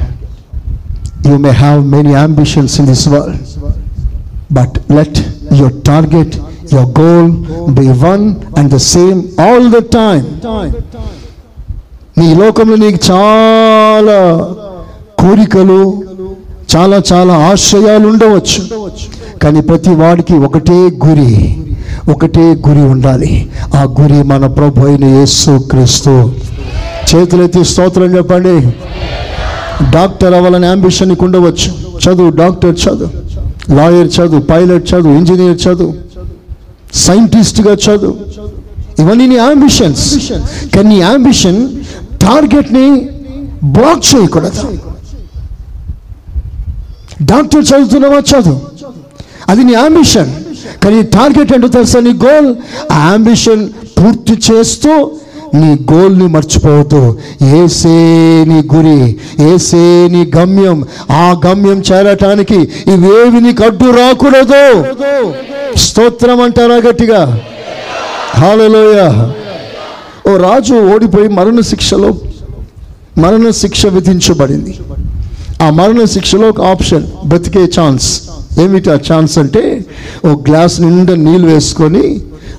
[1.28, 3.40] You may have many ambitions in this world.
[4.52, 5.18] But let
[5.54, 6.36] your target
[6.74, 7.32] your goal
[7.72, 10.24] be one and the same all the time
[12.20, 14.48] నీ లోకంలో నీకు చాలా
[15.18, 16.02] కోరికలు
[16.76, 18.90] చాలా చాలా ఆశ్రయాలు ఉండవచ్చు.
[19.38, 21.56] కానీ ప్రతి వాడికి ఒకటే గురి
[22.12, 23.50] ఒకటే గురి ఉండాలి.
[23.74, 26.32] ఆ గురి మన ప్రభు అయిన యేసు క్రీస్తు.
[27.14, 28.72] చేతులెత్తి స్తోత్రం చెప్పండి.
[29.90, 31.72] డాక్టర్ అవ్వాలని అంబిషన్ నీకు ఉండవచ్చు.
[32.04, 33.29] చదువు డాక్టర్ చదువు.
[33.72, 35.94] లాయర్ చదువు పైలట్ చదువు ఇంజనీర్ చదువు
[36.94, 38.16] సైంటిస్ట్గా చదువు.
[38.98, 40.32] ఇవన్నీ నీ అంబిషన్స్
[40.76, 41.60] కానీ నీ అంబిషన్
[42.22, 43.08] టార్గెట్ని
[43.64, 44.78] బ్లాక్ చేయకూడదు.
[47.22, 48.18] డాక్టర్ చదువుతున్నావా?
[48.18, 48.60] చదువు.
[49.48, 50.30] అది నీ అంబిషన్
[50.82, 52.00] కానీ టార్గెట్ ఏంటో తెలుసా?
[52.00, 52.56] నీ గోల్
[52.92, 53.68] ఆ అంబిషన్
[53.98, 55.10] పూర్తి చేస్తూ
[55.54, 57.02] నీ గోల్ని మర్చిపోవద్దు.
[57.58, 57.94] ఏసే
[58.50, 58.98] నీ గురి
[59.48, 59.82] ఏసే
[60.14, 60.78] నీ గమ్యం.
[61.10, 62.58] ఆ గమ్యం చేరటానికి
[62.94, 64.64] ఇవేవి నీకు అడ్డు రాకూడదు.
[65.84, 67.22] స్తోత్రం అంటారా గట్టిగా?
[68.40, 68.98] హాలలోయ
[70.28, 72.10] ఓ రాజు ఓడిపోయి మరణ శిక్షలో
[73.18, 74.72] మరణ శిక్ష విధించబడింది.
[75.62, 78.08] ఆ మరణ శిక్షలో ఒక ఆప్షన్ బ్రతికే ఛాన్స్.
[78.62, 79.62] ఏమిటి ఆ ఛాన్స్ అంటే
[80.26, 82.04] ఓ గ్లాస్ నిండా నీళ్ళు వేసుకొని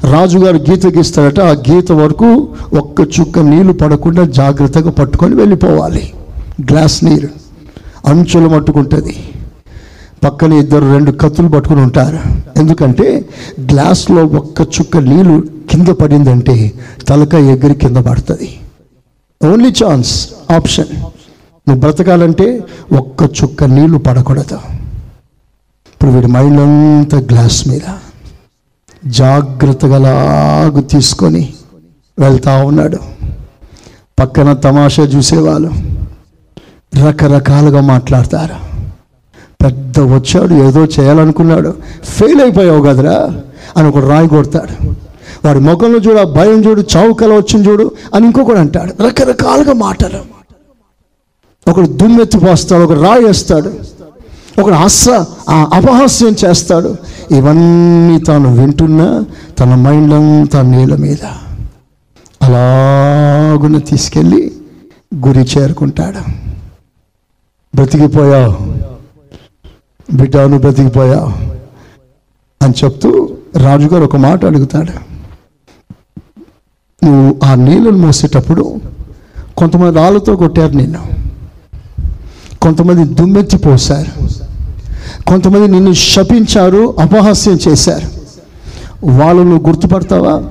[0.03, 6.13] రాజుగారు గీత గీస్తాడట ఆ గీత వరకు ఒక్క చుక్క నీళ్ళు పడకుండా జాగ్రత్తగా పట్టుకొని వెళ్ళిపోవాలి.
[6.61, 7.29] గ్లాస్ నీరు
[8.07, 9.15] అంచులు మట్టుకుంటుంది.
[10.23, 12.19] పక్కన ఇద్దరు రెండు కత్తులు పట్టుకుని ఉంటారు.
[12.59, 13.25] ఎందుకంటే
[13.59, 15.35] గ్లాస్లో ఒక్క చుక్క నీళ్ళు
[15.71, 16.73] కింద పడిందంటే
[17.07, 18.49] తలకాయ ఎగిరి కింద పడుతుంది.
[19.51, 20.91] ఓన్లీ ఛాన్స్ ఆప్షన్
[21.67, 22.63] నువ్వు బ్రతకాలంటే
[22.97, 24.59] ఒక్క చుక్క నీళ్ళు పడకూడదు.
[25.93, 27.87] ఇప్పుడు వీడి మైండ్ అంతా గ్లాస్ మీద.
[29.05, 31.53] జాగ్రత్తగా లాగు తీసుకొని
[32.19, 32.97] వెళ్తా ఉన్నాడు.
[34.19, 35.71] పక్కన తమాషా చూసేవాళ్ళు
[37.07, 38.71] రకరకాలుగా మాట్లాడతారు.
[39.63, 41.73] పెద్ద వచ్చాడు ఏదో చేయాలనుకున్నాడు.
[42.03, 43.41] ఫెయిల్ అయిపోయావు కదరా
[43.77, 44.89] అని ఒకడు రాయి కొడతాడు.
[45.47, 49.03] వాడి ముఖంలో చూడు ఆ భయం చూడు చౌకల వచ్చింది చూడు అని ఇంకొకడు అంటాడు.
[49.03, 50.31] రకరకాలుగా మాటలు
[51.71, 53.73] ఒకడు దుమ్మెత్తి పోస్తాడు ఒకడు రాయి వేస్తాడు.
[54.59, 55.09] ఒక ఆశ
[55.49, 56.95] ఆ అపహాస్యం చేస్తాడు.
[57.31, 59.25] ఇవన్నీ తాను వింటున్నా
[59.59, 61.25] తన మైండ్ అంతా నీళ్ళ మీద.
[62.41, 64.51] అలాగున తీసుకెళ్ళి
[65.15, 66.31] గురి చేరుకుంటాడు.
[67.75, 68.57] బ్రతికిపోయావు.
[70.17, 71.33] బిడ్డాను బ్రతికిపోయావు
[72.63, 75.11] అని చెప్తూ రాజుగారు ఒక మాట అడుగుతాడు.
[77.05, 78.81] నువ్వు ఆ నీళ్ళను మోసేటప్పుడు
[79.57, 81.21] కొంతమంది రాళ్ళతో కొట్టారు నిన్ను.
[82.61, 84.40] కొంతమంది దుమ్మెత్తి పోసారు
[85.27, 88.07] కొంతమంది నిన్ను శపించారు అపహాస్యం చేశారు.
[89.05, 90.43] వాళ్ళను గుర్తుపడతావా?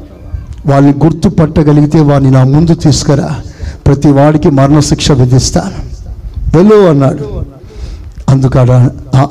[0.66, 3.40] వాళ్ళని గుర్తుపట్టగలిగితే వారిని నా ముందు తీసుకురా.
[3.86, 5.90] ప్రతి వాడికి మరణశిక్ష విధిస్తాను.
[6.56, 7.50] వెళ్ళు అన్నాడు.
[8.28, 8.70] అందుకడ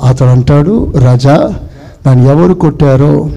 [0.04, 1.54] అతడు అంటాడు రాజా
[2.06, 3.30] నన్ను ఎవరు కొట్టారో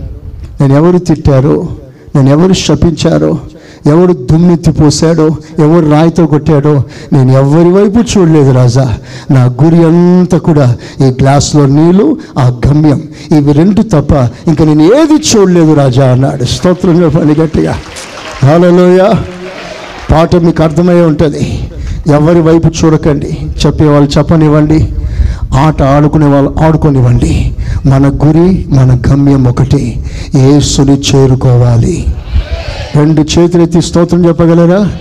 [0.61, 1.67] నేను ఎవరు తిట్టారో
[2.15, 3.37] నేను ఎవరు శపించారో
[3.87, 8.97] ఎవడు దుమ్మెత్తి పోసాడో ఎవరు రాయితో కొట్టాడో నేను ఎవరి వైపు చూడలేదు రాజా.
[9.31, 13.01] నా గురి అంతా కూడా ఈ గ్లాస్లో నీళ్ళు ఆ గమ్యం.
[13.37, 14.13] ఇవి రెండు తప్ప
[14.47, 16.43] ఇంకా నేను ఏది చూడలేదు రాజా అన్నాడు.
[16.43, 17.75] స్తోత్రంగా చెప్పండి గట్టిగా.
[18.45, 19.13] హలోయ
[20.11, 21.69] పాట మీకు అర్థమయ్యే ఉంటుంది.
[22.07, 23.37] ఎవరి వైపు చూడకండి.
[23.65, 24.93] చెప్పేవాళ్ళు చెప్పనివ్వండి.
[25.53, 27.53] ఆట ఆడుకునే వాళ్ళు ఆడుకొనివ్వండి.
[27.85, 30.03] మన గురి మన గమ్యం ఒకటి.
[30.35, 32.05] ఏసుని చేరుకోవాలి.
[32.95, 34.91] రెండు చేతులెత్తి స్తోత్రం చెప్పగలరా?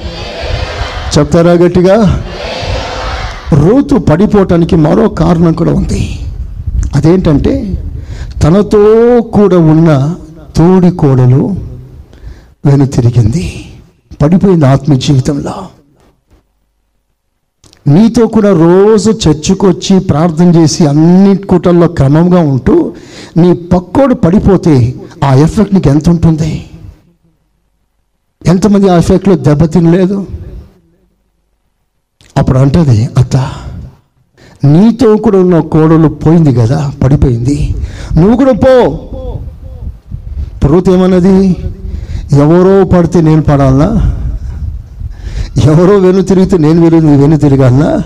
[1.19, 2.25] చెప్తారా గట్టిగా?
[3.53, 6.19] రోతు పడిపోవటానికి మరో కారణం కూడా ఉంది.
[6.95, 7.79] అదేంటంటే
[8.43, 8.83] తనతో
[9.21, 10.15] కూడా ఉన్న
[10.57, 11.57] తోడి కోడలు
[12.67, 13.65] వెను తిరిగింది.
[14.23, 15.55] పడిపోయింది ఆత్మ జీవితంలో.
[17.89, 22.93] నీతో కూడా రోజు చర్చికి వచ్చి ప్రార్థన చేసి అన్ని కూటల్లో క్రమంగా ఉంటూ
[23.37, 26.67] నీ పక్కోడు పడిపోతే ఆ ఎఫెక్ట్ నీకు ఎంత ఉంటుంది
[28.47, 30.27] ఎంతమంది ఆ ఎఫెక్ట్లో దెబ్బతినలేదు?
[32.37, 33.37] అప్పుడు అంటది అత్త
[34.65, 37.75] నీతో కూడా ఉన్న కోడలు పోయింది కదా పడిపోయింది.
[38.17, 38.91] నువ్వు కూడా పో.
[40.63, 41.57] ప్రభుత్వం ఏమన్నది?
[42.33, 44.13] ఎవరో పడితే నేను పడాలనా
[45.71, 48.03] ఎవరో వెను తిరిగితే నేను వెను వెను తిరగాలనా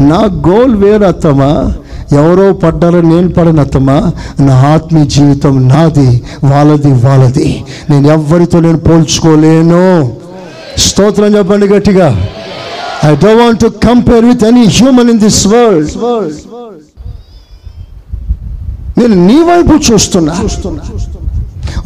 [0.00, 0.16] నా
[0.48, 1.74] గోల్ వేరు అత్తమా
[2.12, 7.64] ఎవరో పడ్డారో నేను పడను నా ఆత్మీయ జీవితం నాది వాళ్ళది వాళ్ళది.
[7.90, 10.12] నేను ఎవ్వరితో నేను పోల్చుకోలేను.
[10.78, 12.26] స్తోత్రం చెప్పండి గట్టిగా.
[13.04, 15.90] I don't want to compare with any human in this world
[18.98, 20.32] నేను నీ వైపు చూస్తున్నా.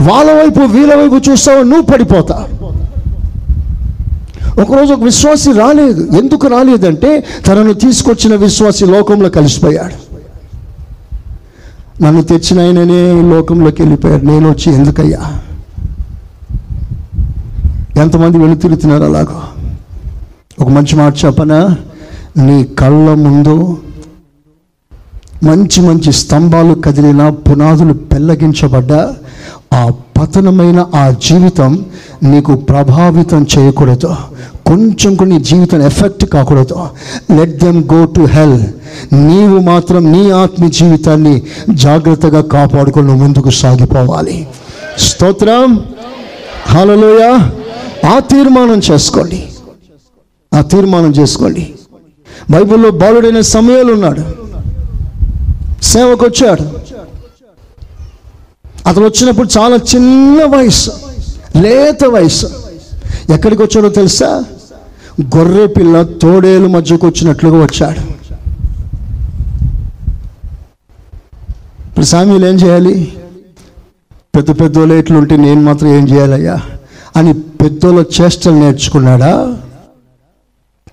[0.01, 1.62] వాళ్ళ వైపు వీళ్ళ వైపు చూస్తావు?
[1.62, 2.48] నువ్వు పడిపోతా.
[4.62, 6.09] ఒకరోజు ఒక విశ్వాసి రాలేదు.
[6.18, 10.03] ఎందుకు రాలేదంటే తనను తీసుకొచ్చిన విశ్వాసి లోకంలో కలిసిపోయాడు.
[12.02, 14.24] నన్ను తెచ్చిన ఆయననే ఈ లోకంలోకి వెళ్ళిపోయారు.
[14.24, 15.40] నేను వచ్చి ఎందుకయ్యా?
[17.96, 19.42] ఎంతమంది వెళుతిరుగుతున్నారు అలాగో?
[20.60, 21.76] ఒక మంచి మాట చెప్పనా?
[22.36, 23.78] నీ కళ్ళ ముందు
[25.44, 28.92] మంచి మంచి స్తంభాలు కదిలిన పునాదులు పెల్లగించబడ్డ
[29.74, 29.90] ఆ
[30.20, 31.85] పతనమైన ఆ జీవితం
[32.23, 34.16] నీకు ప్రభావితం చేయకూడదు.
[34.66, 36.86] కొంచెం కొన్ని జీవితం ఎఫెక్ట్ కాకూడదు.
[37.36, 38.65] Let them go to hell
[39.12, 44.47] నీవు మాత్రం నీ ఆత్మ జీవితాన్ని జాగ్రత్తగా కాపాడుకొని ముందుకు సాగిపోవాలి.
[44.99, 45.85] స్తోత్రం.
[46.66, 47.39] హలోయ
[48.09, 49.49] ఆ తీర్మానం చేసుకోండి.
[50.55, 51.74] ఆ తీర్మానం చేసుకోండి.
[52.51, 54.45] బైబిల్లో బాలుడైన సమయాలు ఉన్నాడు.
[55.82, 56.85] సేవకు వచ్చాడు
[58.86, 60.90] అతను వచ్చినప్పుడు చాలా చిన్న వయసు
[61.56, 62.47] లేత వయసు.
[63.32, 64.44] ఎక్కడికి వచ్చాడో తెలుసా?
[65.36, 68.01] గొర్రె పిల్ల తోడేలు మధ్యకు వచ్చినట్లుగా వచ్చాడు.
[71.89, 73.12] ఇప్పుడు సామీలు ఏం చేయాలి?
[74.36, 76.61] పెద్ద పెద్ద ఎట్లుంటే ఉంటే నేను మాత్రం ఏం చేయాలయ్యా?
[77.16, 79.56] అని పెద్దోళ్ళ చేష్టలు నేర్చుకున్నాడా?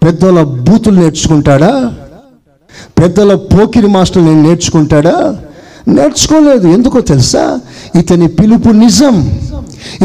[0.04, 1.94] పెద్దోళ్ళ బూతులు నేర్చుకుంటాడా?
[3.00, 5.38] పెద్దల పోకిరి మాస్టర్ నేను నేర్చుకుంటాడా?
[5.88, 6.68] నేర్చుకోలేదు.
[6.68, 7.60] ఎందుకో తెలుసా?
[8.00, 9.32] ఇతని పిలుపు నిజం.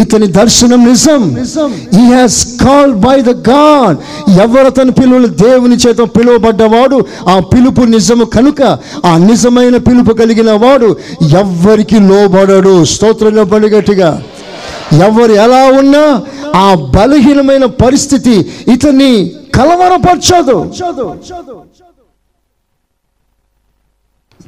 [0.01, 1.37] ఇతని దర్శనం నిజం.
[1.95, 3.97] He has call by the God
[4.41, 7.07] ఎవరు అతని పిలువలు దేవుని చేత పిలువబడ్డవాడు?
[7.29, 8.63] ఆ పిలుపు నిజము కనుక
[9.07, 10.97] ఆ నిజమైన పిలుపు కలిగిన వాడు
[11.39, 12.85] ఎవ్వరికి లోబడడు.
[12.85, 14.23] స్తోత్రంలో పడిగట్టిగా
[14.93, 16.23] ఎవరు ఎలా ఉన్నా
[16.57, 20.67] ఆ బలహీనమైన పరిస్థితి ఇతన్ని కలవరపరచదు.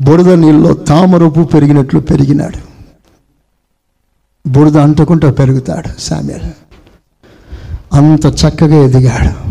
[0.02, 2.58] బురద నీళ్ళలో తామరపు పెరిగినట్లు పెరిగినాడు.
[4.48, 6.50] బురద అంటుకుంటూ పెరుగుతాడు సామ్యల్.
[7.94, 9.48] అంత చక్కగా ఎదిగాడు.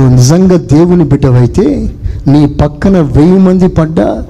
[0.00, 1.94] నువ్వు నిజంగా దేవుని బిడ్డవైతే
[2.26, 4.24] నీ పక్కన వెయ్యి మంది పడ్డా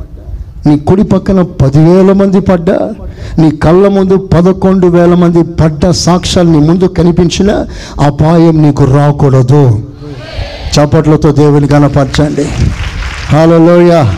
[0.67, 2.91] నీ కుడి పక్కన పదివేల మంది పడ్డా
[3.39, 7.67] నీ కళ్ళ ముందు పదకొండు వేల మంది పడ్డ సాక్ష్యాలు నీ ముందు కనిపించిన
[8.01, 9.89] అపాయం నీకు రాకూడదు.
[10.77, 12.45] చప్పట్లతో దేవుని కనపరచండి
[13.33, 14.13] హాలలోయ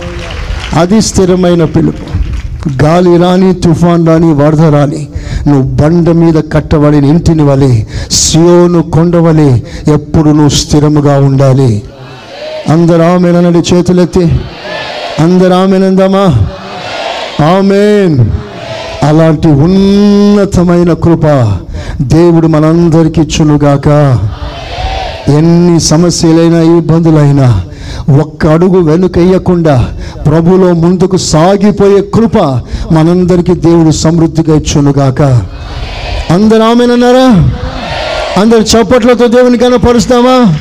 [0.72, 2.28] అది స్థిరమైన పిలుపు.
[2.84, 5.08] గాలి రాని తుఫాన్ రాని వరద రాని
[5.46, 9.58] నువ్వు బండ మీద కట్టబడిన ఇంటిని వలె సియోను కొండ వలె
[9.92, 11.82] ఎప్పుడు నువ్వు స్థిరముగా ఉండాలి.
[12.68, 14.40] అందరు ఆమెనండి చేతులెత్తి.
[15.20, 16.46] అందరు ఆమెనందమా
[17.44, 18.30] ఆమెన్.
[19.04, 21.56] అలాంటి ఉన్నతమైన కృప
[22.00, 23.88] దేవుడు మనందరికీ ఇచ్చునుగాక.
[25.28, 27.62] ఎన్ని సమస్యలైనా ఇబ్బందులైనా
[28.20, 29.94] ఒక్క అడుగు వెనుకయ్యకుండా
[30.26, 32.38] ప్రభులో ముందుకు సాగిపోయే కృప
[32.92, 35.22] మనందరికీ దేవుడు సమృద్ధిగా ఇచ్చునుగాక.
[36.30, 37.50] అందరు ఆమెనన్నారా
[38.40, 40.58] అందరు చప్పట్లతో దేవుని కనపరుస్తామా?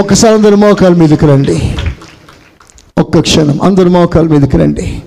[0.00, 1.76] ఒక్కసారి అందరు మోకాల మీదకి రండి.
[2.98, 5.02] ఒక్క క్షణం అందరు మోకాల మీదకి రండి.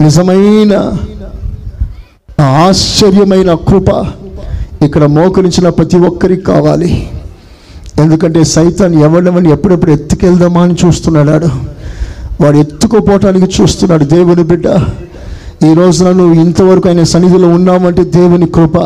[0.00, 0.92] నిజమైన
[2.42, 4.06] ఆశ్చర్యమైన కృప
[4.84, 7.08] ఇక్కడ మోకరించిన ప్రతి ఒక్కరికి కావాలి.
[7.98, 11.48] ఎందుకంటే సైతాన్ని ఎవరినెవరిని ఎప్పుడెప్పుడు ఎత్తుకెళ్దామా అని చూస్తున్నాడు
[12.40, 14.68] వాడు ఎత్తుకోపోవటానికి చూస్తున్నాడు దేవుని బిడ్డ.
[15.64, 18.76] ఈ రోజున నువ్వు ఇంతవరకు ఆయన సన్నిధిలో ఉన్నామంటే దేవుని కృప.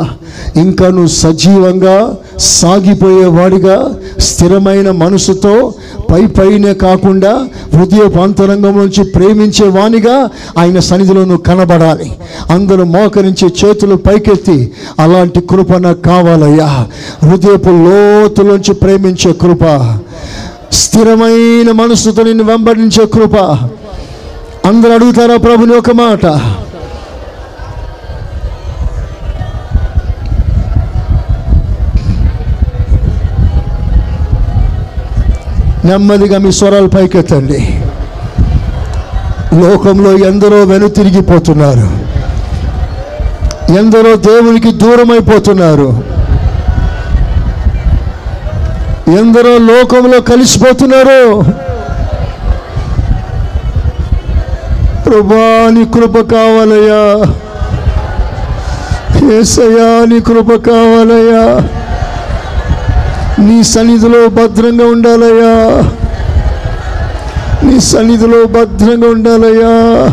[0.58, 5.72] ఇంకా నువ్వు సజీవంగా సాగిపోయేవాడిగా స్థిరమైన మనసుతో
[6.12, 10.28] పై పైనే కాకుండా హృదయ అంతరంగం నుంచి ప్రేమించే వానిగా
[10.58, 12.12] ఆయన సన్నిధిలో నువ్వు కనబడాలి.
[12.50, 16.86] అందరూ మోకరించి చేతులు పైకెత్తి అలాంటి కృప నాకు కావాలయ్యా.
[17.22, 19.64] హృదయపు లోతులోంచి ప్రేమించే కృప.
[20.72, 23.36] స్థిరమైన మనసుతో నిన్ను వెంబడించే కృప.
[24.66, 26.26] అందరూ అడుగుతారా ప్రభుని ఒక మాట?
[35.88, 37.80] నెమ్మదిగా మీ స్వరాలు పైకెత్తండి.
[39.54, 42.08] లోకంలో ఎందరో వెనుతిరిగిపోతున్నారు
[43.78, 46.04] ఎందరో దేవునికి దూరమైపోతున్నారు.
[49.18, 51.44] ఎందరో లోకంలో కలిసిపోతున్నారు.
[55.06, 57.34] ప్రభా నీ కృప కావాలయ్యా.
[59.38, 61.68] ఏసయ్యా నీ కృప కావాలయ్యా.
[63.38, 65.82] నీ సన్నిధిలో భద్రంగా ఉండాలయ్యా.
[67.70, 70.08] నీ సన్నిధిలో భద్రంగా ఉండాలయ్యా.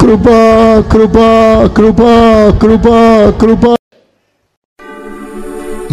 [0.00, 1.28] కృపా కృపా
[1.76, 2.12] కృపా
[2.62, 3.76] కృపా కృపా.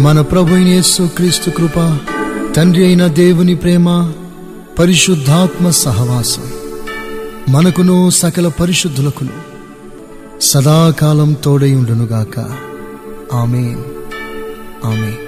[0.00, 1.98] మన ప్రభు అయిన యేసు క్రీస్తు కృప
[2.56, 4.12] తండ్రి అయిన దేవుని ప్రేమ
[4.78, 6.42] పరిశుద్ధాత్మ సహవాసం
[7.48, 9.48] మనకును సకల పరిశుద్ధులకును
[10.40, 12.38] సదాకాలం తోడై ఉండునుగాక.
[13.34, 13.76] ఆమె
[14.84, 15.27] ఆమె